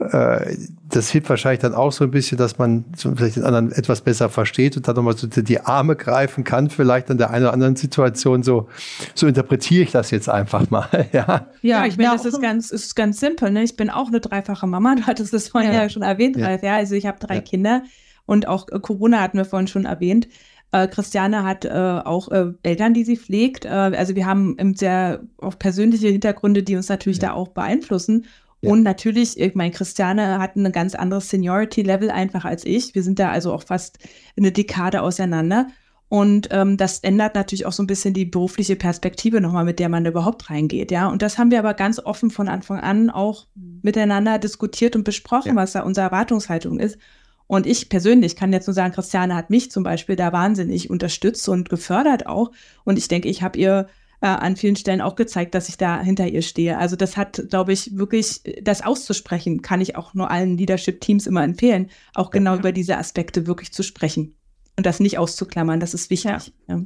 [0.00, 0.56] äh,
[0.88, 4.00] das hilft wahrscheinlich dann auch so ein bisschen, dass man so vielleicht den anderen etwas
[4.00, 7.52] besser versteht und dann nochmal so die Arme greifen kann, vielleicht an der einen oder
[7.52, 8.42] anderen Situation.
[8.42, 8.68] So,
[9.14, 10.88] so interpretiere ich das jetzt einfach mal.
[11.12, 11.46] ja.
[11.62, 13.52] ja, ich meine, das ist ganz, ist ganz simpel.
[13.52, 13.62] Ne?
[13.62, 14.96] Ich bin auch eine dreifache Mama.
[15.04, 16.46] Du hattest das vorhin ja, ja schon erwähnt, ja.
[16.46, 16.62] Ralf.
[16.62, 17.40] Ja, also ich habe drei ja.
[17.40, 17.82] Kinder
[18.26, 20.28] und auch Corona hatten wir vorhin schon erwähnt.
[20.74, 23.64] Äh, Christiane hat äh, auch äh, Eltern, die sie pflegt.
[23.64, 27.28] Äh, also wir haben sehr auch persönliche Hintergründe, die uns natürlich ja.
[27.28, 28.26] da auch beeinflussen.
[28.60, 28.72] Ja.
[28.72, 32.92] Und natürlich, ich meine, Christiane hat ein ganz anderes Seniority-Level einfach als ich.
[32.96, 34.00] Wir sind da also auch fast
[34.36, 35.68] eine Dekade auseinander.
[36.08, 39.88] Und ähm, das ändert natürlich auch so ein bisschen die berufliche Perspektive nochmal, mit der
[39.88, 41.08] man da überhaupt reingeht, ja.
[41.08, 43.78] Und das haben wir aber ganz offen von Anfang an auch mhm.
[43.82, 45.56] miteinander diskutiert und besprochen, ja.
[45.56, 46.98] was da unsere Erwartungshaltung ist.
[47.46, 51.48] Und ich persönlich kann jetzt nur sagen, Christiane hat mich zum Beispiel da wahnsinnig unterstützt
[51.48, 52.52] und gefördert auch.
[52.84, 53.86] Und ich denke, ich habe ihr
[54.20, 56.78] äh, an vielen Stellen auch gezeigt, dass ich da hinter ihr stehe.
[56.78, 61.44] Also das hat, glaube ich, wirklich, das auszusprechen, kann ich auch nur allen Leadership-Teams immer
[61.44, 62.58] empfehlen, auch genau ja.
[62.58, 64.34] über diese Aspekte wirklich zu sprechen
[64.76, 65.78] und das nicht auszuklammern.
[65.80, 66.52] Das ist wichtig.
[66.66, 66.76] Ja.
[66.76, 66.82] Ja.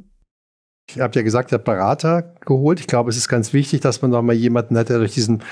[0.95, 2.79] Ich habe ja gesagt, der Berater geholt.
[2.79, 5.43] Ich glaube, es ist ganz wichtig, dass man noch mal jemanden hat, der durch diesen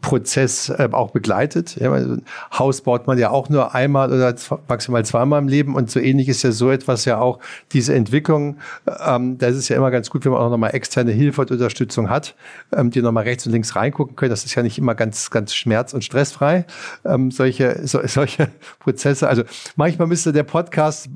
[0.00, 1.76] Prozess äh, auch begleitet.
[1.76, 2.22] Ja, ein
[2.56, 4.34] Haus baut man ja auch nur einmal oder
[4.68, 7.40] maximal zweimal im Leben und so ähnlich ist ja so etwas ja auch
[7.72, 8.58] diese Entwicklung.
[9.04, 11.42] Ähm, da ist es ja immer ganz gut, wenn man auch noch mal externe Hilfe
[11.42, 12.34] und Unterstützung hat,
[12.74, 14.30] ähm, die noch mal rechts und links reingucken können.
[14.30, 16.64] Das ist ja nicht immer ganz ganz schmerz- und stressfrei.
[17.04, 19.28] Ähm, solche so, solche Prozesse.
[19.28, 19.42] Also
[19.76, 21.08] manchmal müsste der Podcast,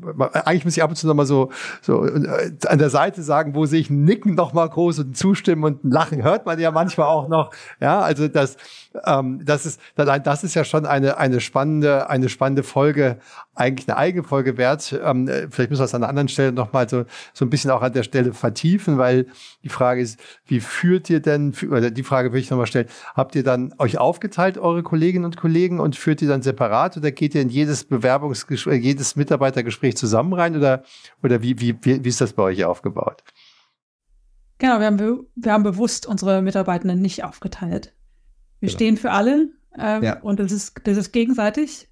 [0.44, 1.50] eigentlich muss ich ab und zu noch mal so
[1.80, 5.84] so äh, an der Seite sagen, wo sehe ich Nicken noch groß und Zustimmen und
[5.84, 7.50] ein Lachen hört man ja manchmal auch noch.
[7.80, 8.56] Ja, also das,
[9.06, 13.18] ähm, das ist, das ist ja schon eine, eine spannende, eine spannende Folge,
[13.54, 14.98] eigentlich eine eigene Folge wert.
[15.04, 17.70] Ähm, vielleicht müssen wir es an einer anderen Stelle noch mal so, so ein bisschen
[17.70, 19.26] auch an der Stelle vertiefen, weil
[19.62, 22.88] die Frage ist, wie führt ihr denn, oder die Frage würde ich noch mal stellen,
[23.14, 27.10] habt ihr dann euch aufgeteilt, eure Kolleginnen und Kollegen, und führt ihr dann separat oder
[27.10, 30.82] geht ihr in jedes Bewerbungsgespräch, jedes Mitarbeitergespräch zusammen rein oder,
[31.22, 33.22] oder wie, wie, wie ist das bei euch aufgebaut?
[34.60, 37.94] Genau, wir haben, wir haben bewusst unsere Mitarbeitenden nicht aufgeteilt.
[38.60, 38.76] Wir genau.
[38.76, 40.20] stehen für alle ähm, ja.
[40.20, 41.88] und das ist, das ist gegenseitig.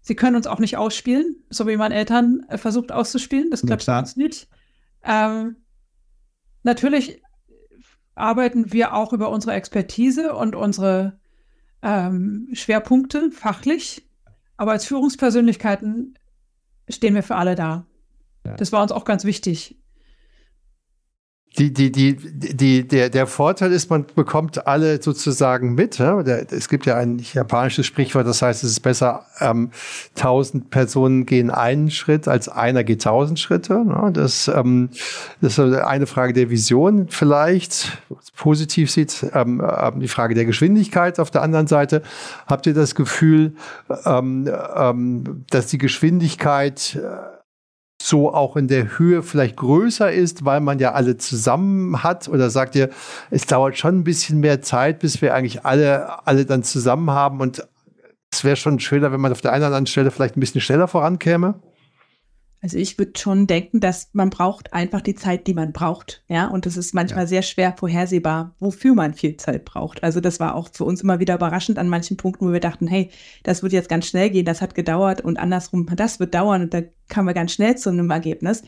[0.00, 3.50] Sie können uns auch nicht ausspielen, so wie man Eltern äh, versucht auszuspielen.
[3.52, 4.48] Das klappt uns nicht.
[5.04, 5.56] Ähm,
[6.64, 7.22] natürlich
[8.16, 11.20] arbeiten wir auch über unsere Expertise und unsere
[11.82, 14.08] ähm, Schwerpunkte fachlich.
[14.56, 16.18] Aber als Führungspersönlichkeiten
[16.88, 17.86] stehen wir für alle da.
[18.44, 18.56] Ja.
[18.56, 19.78] Das war uns auch ganz wichtig
[21.58, 26.00] die, die, die, die, der, der Vorteil ist, man bekommt alle sozusagen mit.
[26.00, 29.70] Es gibt ja ein japanisches Sprichwort, das heißt, es ist besser, ähm,
[30.14, 33.84] tausend Personen gehen einen Schritt, als einer geht tausend Schritte.
[33.86, 34.10] Ja?
[34.10, 34.88] Das, ähm,
[35.42, 37.98] das ist eine Frage der Vision vielleicht,
[38.36, 41.20] positiv sieht, ähm, ähm, die Frage der Geschwindigkeit.
[41.20, 42.02] Auf der anderen Seite
[42.46, 43.52] habt ihr das Gefühl,
[44.06, 47.31] ähm, ähm, dass die Geschwindigkeit äh,
[48.06, 52.28] so auch in der Höhe vielleicht größer ist, weil man ja alle zusammen hat?
[52.28, 52.90] Oder sagt ihr,
[53.30, 57.40] es dauert schon ein bisschen mehr Zeit, bis wir eigentlich alle, alle dann zusammen haben
[57.40, 57.66] und
[58.32, 60.60] es wäre schon schöner, wenn man auf der einen oder anderen Stelle vielleicht ein bisschen
[60.60, 61.54] schneller vorankäme?
[62.62, 66.22] Also ich würde schon denken, dass man braucht einfach die Zeit, die man braucht.
[66.28, 67.26] Ja, und es ist manchmal ja.
[67.26, 70.04] sehr schwer vorhersehbar, wofür man viel Zeit braucht.
[70.04, 72.86] Also das war auch für uns immer wieder überraschend an manchen Punkten, wo wir dachten,
[72.86, 73.10] hey,
[73.42, 76.72] das wird jetzt ganz schnell gehen, das hat gedauert und andersrum, das wird dauern und
[76.72, 78.62] da kamen wir ganz schnell zu einem Ergebnis.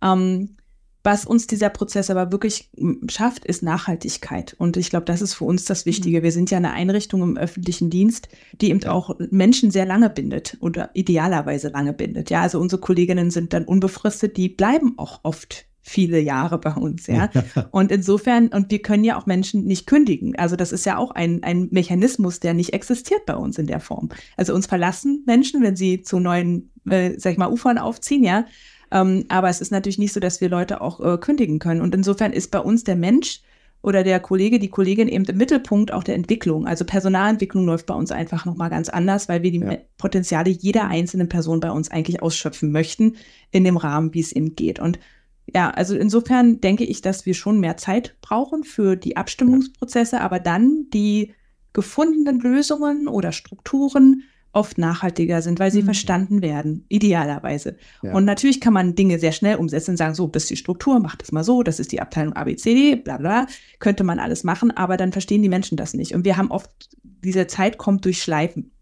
[0.00, 0.56] Ähm,
[1.02, 2.70] was uns dieser Prozess aber wirklich
[3.08, 4.54] schafft, ist Nachhaltigkeit.
[4.58, 6.18] Und ich glaube, das ist für uns das Wichtige.
[6.18, 6.22] Mhm.
[6.24, 8.28] Wir sind ja eine Einrichtung im öffentlichen Dienst,
[8.60, 12.30] die eben auch Menschen sehr lange bindet oder idealerweise lange bindet.
[12.30, 17.06] Ja, also unsere Kolleginnen sind dann unbefristet, die bleiben auch oft viele Jahre bei uns,
[17.06, 17.30] ja.
[17.70, 20.36] Und insofern, und wir können ja auch Menschen nicht kündigen.
[20.36, 23.80] Also das ist ja auch ein, ein Mechanismus, der nicht existiert bei uns in der
[23.80, 24.10] Form.
[24.36, 28.44] Also uns verlassen Menschen, wenn sie zu neuen, äh, sag ich mal, Ufern aufziehen, ja.
[28.90, 31.80] Ähm, aber es ist natürlich nicht so, dass wir Leute auch äh, kündigen können.
[31.80, 33.40] Und insofern ist bei uns der Mensch
[33.82, 36.66] oder der Kollege, die Kollegin eben im Mittelpunkt auch der Entwicklung.
[36.66, 39.78] Also Personalentwicklung läuft bei uns einfach nochmal ganz anders, weil wir die ja.
[39.96, 43.16] Potenziale jeder einzelnen Person bei uns eigentlich ausschöpfen möchten
[43.50, 44.80] in dem Rahmen, wie es eben geht.
[44.80, 44.98] Und
[45.54, 50.38] ja, also insofern denke ich, dass wir schon mehr Zeit brauchen für die Abstimmungsprozesse, aber
[50.38, 51.34] dann die
[51.72, 55.86] gefundenen Lösungen oder Strukturen oft nachhaltiger sind, weil sie mhm.
[55.86, 57.76] verstanden werden, idealerweise.
[58.02, 58.12] Ja.
[58.14, 60.98] Und natürlich kann man Dinge sehr schnell umsetzen und sagen, so, das ist die Struktur,
[60.98, 63.46] macht das mal so, das ist die Abteilung ABCD, bla bla,
[63.78, 66.14] könnte man alles machen, aber dann verstehen die Menschen das nicht.
[66.14, 66.70] Und wir haben oft,
[67.02, 68.72] diese Zeit kommt durch Schleifen.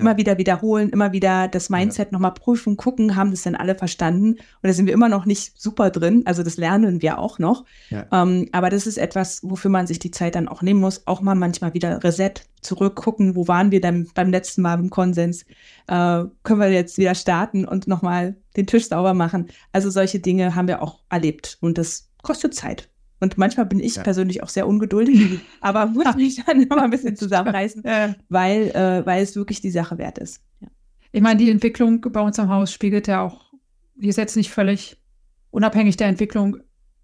[0.00, 2.12] Immer wieder wiederholen, immer wieder das Mindset ja.
[2.12, 4.32] nochmal prüfen, gucken, haben das denn alle verstanden?
[4.32, 6.22] Und da sind wir immer noch nicht super drin.
[6.26, 7.64] Also das lernen wir auch noch.
[7.90, 8.06] Ja.
[8.12, 11.06] Ähm, aber das ist etwas, wofür man sich die Zeit dann auch nehmen muss.
[11.06, 15.44] Auch mal manchmal wieder Reset zurückgucken, wo waren wir denn beim letzten Mal im Konsens?
[15.86, 19.48] Äh, können wir jetzt wieder starten und nochmal den Tisch sauber machen?
[19.72, 22.88] Also solche Dinge haben wir auch erlebt und das kostet Zeit.
[23.20, 24.02] Und manchmal bin ich ja.
[24.02, 27.82] persönlich auch sehr ungeduldig, aber muss mich dann immer ein bisschen zusammenreißen,
[28.28, 30.42] weil, äh, weil es wirklich die Sache wert ist.
[30.60, 30.68] Ja.
[31.10, 33.52] Ich meine, die Entwicklung bei uns am Haus spiegelt ja auch,
[33.96, 35.02] die ist jetzt nicht völlig
[35.50, 36.58] unabhängig der Entwicklung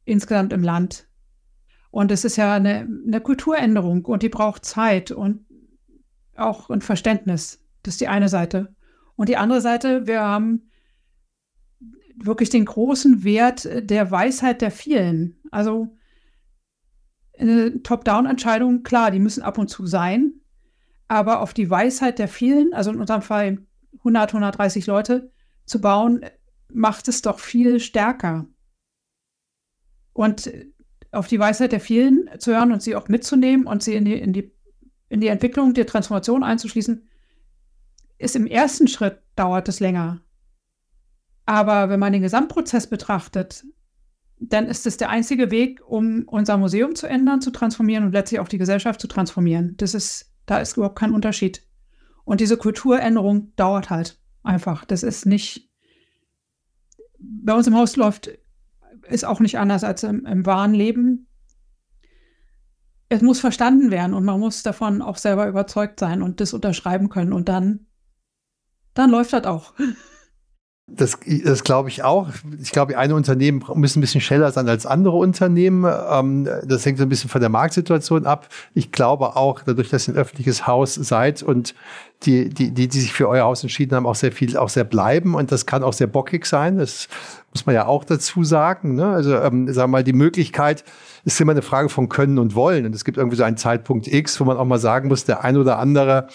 [0.05, 1.09] insgesamt im Land.
[1.91, 5.47] Und es ist ja eine, eine Kulturänderung und die braucht Zeit und
[6.37, 7.65] auch ein Verständnis.
[7.83, 8.75] Das ist die eine Seite.
[9.17, 10.71] Und die andere Seite, wir haben
[12.17, 15.41] wirklich den großen Wert der Weisheit der vielen.
[15.51, 15.97] Also
[17.39, 20.35] eine Top-Down-Entscheidung, klar, die müssen ab und zu sein,
[21.09, 23.59] aber auf die Weisheit der vielen, also in unserem Fall
[23.99, 25.33] 100, 130 Leute
[25.67, 26.25] zu bauen,
[26.73, 28.47] macht es doch viel stärker.
[30.13, 30.51] Und
[31.13, 34.19] auf die Weisheit der vielen zu hören und sie auch mitzunehmen und sie in die,
[34.19, 34.53] in die,
[35.09, 37.09] in die Entwicklung der Transformation einzuschließen,
[38.19, 40.21] ist im ersten Schritt dauert es länger.
[41.47, 43.65] Aber wenn man den Gesamtprozess betrachtet,
[44.49, 48.41] dann ist es der einzige Weg, um unser Museum zu ändern, zu transformieren und letztlich
[48.41, 49.77] auch die Gesellschaft zu transformieren.
[49.77, 51.63] Das ist, da ist überhaupt kein Unterschied.
[52.25, 54.85] Und diese Kulturänderung dauert halt einfach.
[54.85, 55.71] Das ist nicht,
[57.19, 58.31] bei uns im Haus läuft,
[59.09, 61.27] ist auch nicht anders als im, im wahren Leben.
[63.09, 67.09] Es muss verstanden werden und man muss davon auch selber überzeugt sein und das unterschreiben
[67.09, 67.87] können und dann,
[68.95, 69.75] dann läuft das auch.
[70.87, 72.29] Das, das glaube ich auch.
[72.61, 75.91] Ich glaube, eine Unternehmen müssen ein bisschen schneller sein als andere Unternehmen.
[76.11, 78.49] Ähm, das hängt so ein bisschen von der Marktsituation ab.
[78.75, 81.75] Ich glaube auch, dadurch, dass ihr ein öffentliches Haus seid und
[82.25, 84.85] die, die, die, die sich für euer Haus entschieden haben, auch sehr viel, auch sehr
[84.85, 85.35] bleiben.
[85.35, 86.77] Und das kann auch sehr bockig sein.
[86.77, 87.09] Das
[87.55, 88.95] muss man ja auch dazu sagen.
[88.95, 89.07] Ne?
[89.07, 90.85] Also, ähm, sagen wir mal, die Möglichkeit
[91.25, 92.85] ist immer eine Frage von Können und Wollen.
[92.85, 95.45] Und es gibt irgendwie so einen Zeitpunkt X, wo man auch mal sagen muss, der
[95.45, 96.29] ein oder andere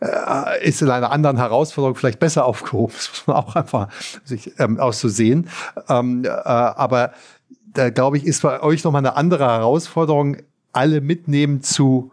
[0.00, 2.92] äh, ist in einer anderen Herausforderung vielleicht besser aufgehoben.
[2.96, 3.88] Das muss man auch einfach
[4.24, 5.48] sich ähm, auszusehen.
[5.88, 7.12] Ähm, äh, aber
[7.72, 10.38] da glaube ich, ist bei euch nochmal eine andere Herausforderung,
[10.72, 12.12] alle mitnehmen zu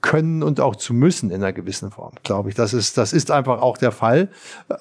[0.00, 2.54] können und auch zu müssen in einer gewissen Form, glaube ich.
[2.54, 4.28] Das ist, das ist einfach auch der Fall.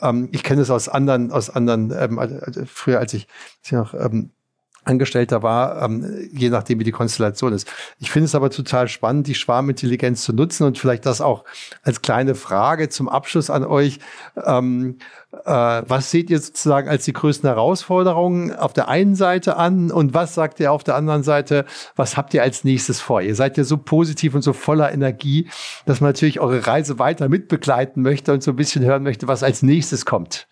[0.01, 2.19] Ähm, ich kenne es aus anderen, aus anderen, ähm,
[2.67, 3.27] früher als ich,
[3.61, 4.31] als ich noch ähm,
[4.87, 7.67] Angestellter war, ähm, je nachdem, wie die Konstellation ist.
[7.99, 11.43] Ich finde es aber total spannend, die Schwarmintelligenz zu nutzen und vielleicht das auch
[11.83, 13.99] als kleine Frage zum Abschluss an euch.
[14.43, 14.97] Ähm,
[15.45, 20.13] äh, was seht ihr sozusagen als die größten Herausforderungen auf der einen Seite an und
[20.13, 21.65] was sagt ihr auf der anderen Seite,
[21.95, 23.21] was habt ihr als nächstes vor?
[23.21, 25.49] Ihr seid ja so positiv und so voller Energie,
[25.85, 29.43] dass man natürlich eure Reise weiter mitbegleiten möchte und so ein bisschen hören möchte, was
[29.43, 30.47] als nächstes kommt.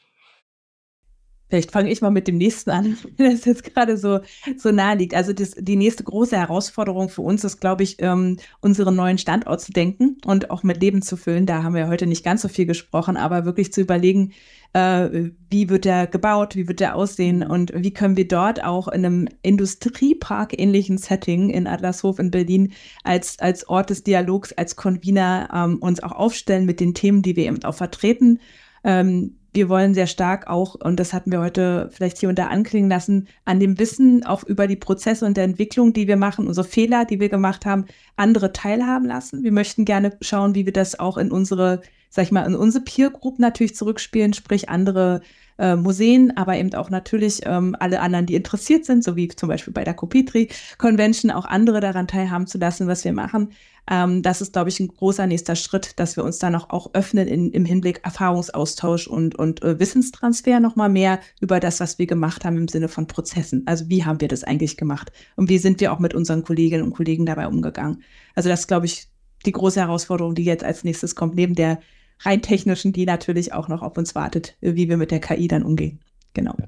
[1.48, 4.20] Vielleicht fange ich mal mit dem nächsten an, das jetzt gerade so,
[4.58, 5.14] so nahe liegt.
[5.14, 9.62] Also das, die nächste große Herausforderung für uns ist, glaube ich, ähm, unseren neuen Standort
[9.62, 11.46] zu denken und auch mit Leben zu füllen.
[11.46, 14.34] Da haben wir heute nicht ganz so viel gesprochen, aber wirklich zu überlegen,
[14.74, 18.88] äh, wie wird der gebaut, wie wird der aussehen und wie können wir dort auch
[18.88, 22.74] in einem Industriepark-ähnlichen Setting in Adlershof in Berlin
[23.04, 27.36] als, als Ort des Dialogs, als Convener ähm, uns auch aufstellen mit den Themen, die
[27.36, 28.39] wir eben auch vertreten.
[28.84, 32.47] Ähm, wir wollen sehr stark auch, und das hatten wir heute vielleicht hier und da
[32.47, 36.47] anklingen lassen, an dem Wissen auch über die Prozesse und der Entwicklung, die wir machen,
[36.47, 37.86] unsere Fehler, die wir gemacht haben,
[38.16, 39.43] andere teilhaben lassen.
[39.43, 42.84] Wir möchten gerne schauen, wie wir das auch in unsere, sag ich mal, in unsere
[42.84, 45.22] Peer Group natürlich zurückspielen, sprich andere
[45.58, 49.49] äh, Museen, aber eben auch natürlich ähm, alle anderen, die interessiert sind, so wie zum
[49.49, 53.49] Beispiel bei der Copitri Convention, auch andere daran teilhaben zu lassen, was wir machen.
[53.89, 56.93] Ähm, das ist, glaube ich, ein großer nächster Schritt, dass wir uns da noch auch
[56.93, 62.08] öffnen in, im Hinblick Erfahrungsaustausch und, und äh, Wissenstransfer nochmal mehr über das, was wir
[62.08, 63.64] gemacht haben im Sinne von Prozessen.
[63.68, 66.84] Also wie haben wir das eigentlich gemacht und wie sind wir auch mit unseren Kolleginnen
[66.84, 68.01] und Kollegen dabei umgegangen.
[68.34, 69.08] Also das ist, glaube ich,
[69.45, 71.80] die große Herausforderung, die jetzt als nächstes kommt, neben der
[72.20, 75.63] rein technischen, die natürlich auch noch auf uns wartet, wie wir mit der KI dann
[75.63, 75.99] umgehen.
[76.34, 76.55] Genau.
[76.59, 76.68] Ja,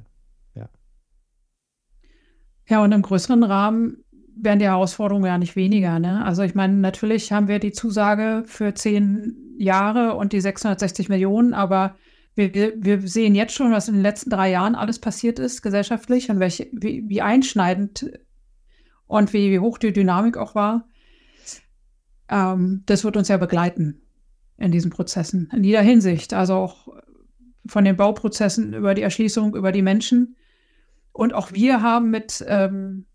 [0.56, 0.70] ja.
[2.68, 4.04] ja und im größeren Rahmen
[4.36, 6.00] werden die Herausforderungen ja nicht weniger.
[6.00, 6.24] Ne?
[6.24, 11.54] Also ich meine, natürlich haben wir die Zusage für zehn Jahre und die 660 Millionen,
[11.54, 11.96] aber
[12.36, 16.30] wir, wir, sehen jetzt schon, was in den letzten drei Jahren alles passiert ist gesellschaftlich
[16.30, 18.12] und welche, wie, wie einschneidend
[19.08, 20.88] und wie, wie hoch die Dynamik auch war.
[22.30, 24.07] Ähm, das wird uns ja begleiten
[24.58, 26.34] in diesen Prozessen, in jeder Hinsicht.
[26.34, 26.88] Also auch
[27.68, 30.36] von den Bauprozessen über die Erschließung, über die Menschen.
[31.12, 33.06] Und auch wir haben mit ähm,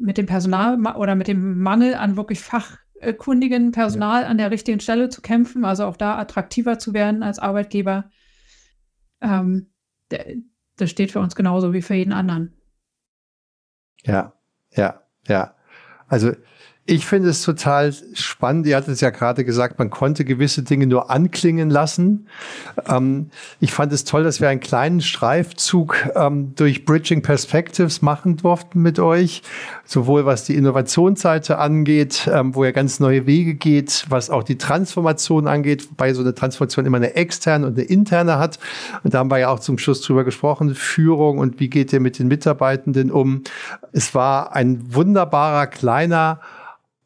[0.00, 4.28] mit dem Personal oder mit dem Mangel an wirklich fachkundigen Personal ja.
[4.28, 8.10] an der richtigen Stelle zu kämpfen, also auch da attraktiver zu werden als Arbeitgeber.
[9.20, 9.70] Ähm,
[10.08, 12.56] das steht für uns genauso wie für jeden anderen.
[14.04, 14.32] Ja,
[14.70, 15.54] ja, ja.
[16.08, 16.32] Also
[16.90, 18.66] ich finde es total spannend.
[18.66, 22.26] Ihr hattet es ja gerade gesagt, man konnte gewisse Dinge nur anklingen lassen.
[22.88, 23.30] Ähm,
[23.60, 28.82] ich fand es toll, dass wir einen kleinen Streifzug ähm, durch Bridging Perspectives machen durften
[28.82, 29.42] mit euch.
[29.84, 34.58] Sowohl was die Innovationsseite angeht, ähm, wo ihr ganz neue Wege geht, was auch die
[34.58, 38.58] Transformation angeht, wobei so eine Transformation immer eine externe und eine interne hat.
[39.04, 42.00] Und da haben wir ja auch zum Schluss drüber gesprochen, Führung und wie geht ihr
[42.00, 43.44] mit den Mitarbeitenden um.
[43.92, 46.40] Es war ein wunderbarer kleiner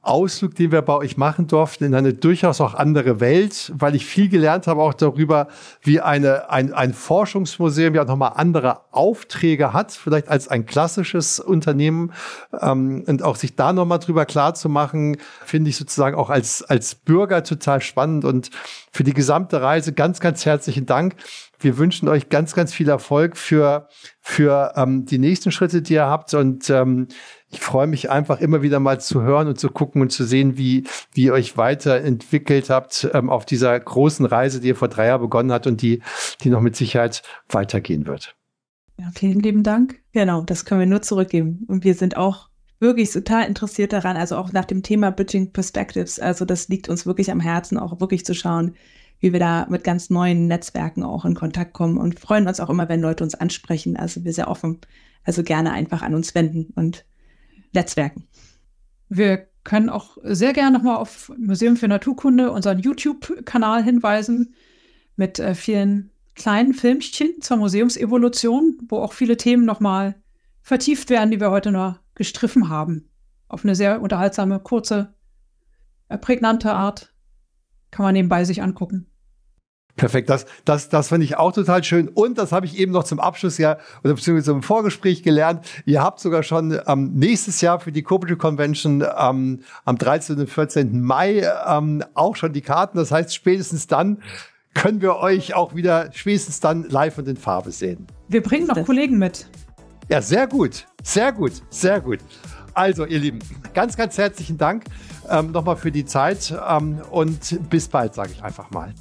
[0.07, 4.07] Ausflug, den wir bei euch machen durften, in eine durchaus auch andere Welt, weil ich
[4.07, 5.49] viel gelernt habe auch darüber,
[5.83, 12.13] wie eine, ein, ein Forschungsmuseum ja nochmal andere Aufträge hat, vielleicht als ein klassisches Unternehmen.
[12.61, 16.63] Ähm, und auch sich da nochmal drüber klar zu machen, finde ich sozusagen auch als,
[16.63, 18.25] als Bürger total spannend.
[18.25, 18.51] Und
[18.93, 21.17] für die gesamte Reise ganz, ganz herzlichen Dank.
[21.59, 23.89] Wir wünschen euch ganz, ganz viel Erfolg für,
[24.21, 26.35] für ähm, die nächsten Schritte, die ihr habt.
[26.35, 27.09] Und ähm,
[27.55, 30.59] ich freue mich einfach immer wieder mal zu hören und zu gucken und zu sehen,
[30.59, 35.07] wie, wie ihr euch weiterentwickelt habt ähm, auf dieser großen Reise, die ihr vor drei
[35.07, 36.03] Jahren begonnen habt und die,
[36.43, 38.35] die noch mit Sicherheit weitergehen wird.
[38.99, 40.01] Ja, vielen lieben Dank.
[40.13, 41.65] Genau, das können wir nur zurückgeben.
[41.69, 42.49] Und wir sind auch
[42.81, 46.19] wirklich total interessiert daran, also auch nach dem Thema Bridging Perspectives.
[46.19, 48.75] Also das liegt uns wirklich am Herzen, auch wirklich zu schauen,
[49.21, 52.69] wie wir da mit ganz neuen Netzwerken auch in Kontakt kommen und freuen uns auch
[52.69, 53.97] immer, wenn Leute uns ansprechen.
[53.97, 54.81] Also wir sehr offen,
[55.23, 57.05] also gerne einfach an uns wenden und
[57.75, 58.27] Netzwerken.
[59.09, 64.55] Wir können auch sehr gerne nochmal auf Museum für Naturkunde, unseren YouTube-Kanal hinweisen
[65.17, 70.17] mit äh, vielen kleinen Filmchen zur Museumsevolution, wo auch viele Themen nochmal
[70.63, 73.09] vertieft werden, die wir heute nur gestriffen haben.
[73.49, 75.15] Auf eine sehr unterhaltsame, kurze,
[76.09, 77.15] äh, prägnante Art
[77.91, 79.07] kann man nebenbei sich angucken.
[79.97, 82.09] Perfekt, das, das, das finde ich auch total schön.
[82.09, 85.65] Und das habe ich eben noch zum Abschluss ja, oder beziehungsweise zum Vorgespräch gelernt.
[85.87, 90.41] Ihr habt sogar schon ähm, nächstes Jahr für die Cooperative Convention ähm, am 13.
[90.41, 91.01] und 14.
[91.01, 92.99] Mai ähm, auch schon die Karten.
[92.99, 94.19] Das heißt, spätestens dann
[94.75, 98.09] können wir euch auch wieder spätestens dann live und in Farbe sehen.
[98.29, 99.47] Wir bringen noch Kollegen mit.
[100.09, 100.87] Ja, sehr gut.
[101.03, 101.53] Sehr gut.
[101.71, 102.19] Sehr gut.
[102.75, 103.39] Also, ihr Lieben,
[103.73, 104.85] ganz, ganz herzlichen Dank
[105.31, 108.93] ähm, nochmal für die Zeit ähm, und bis bald, sage ich einfach mal.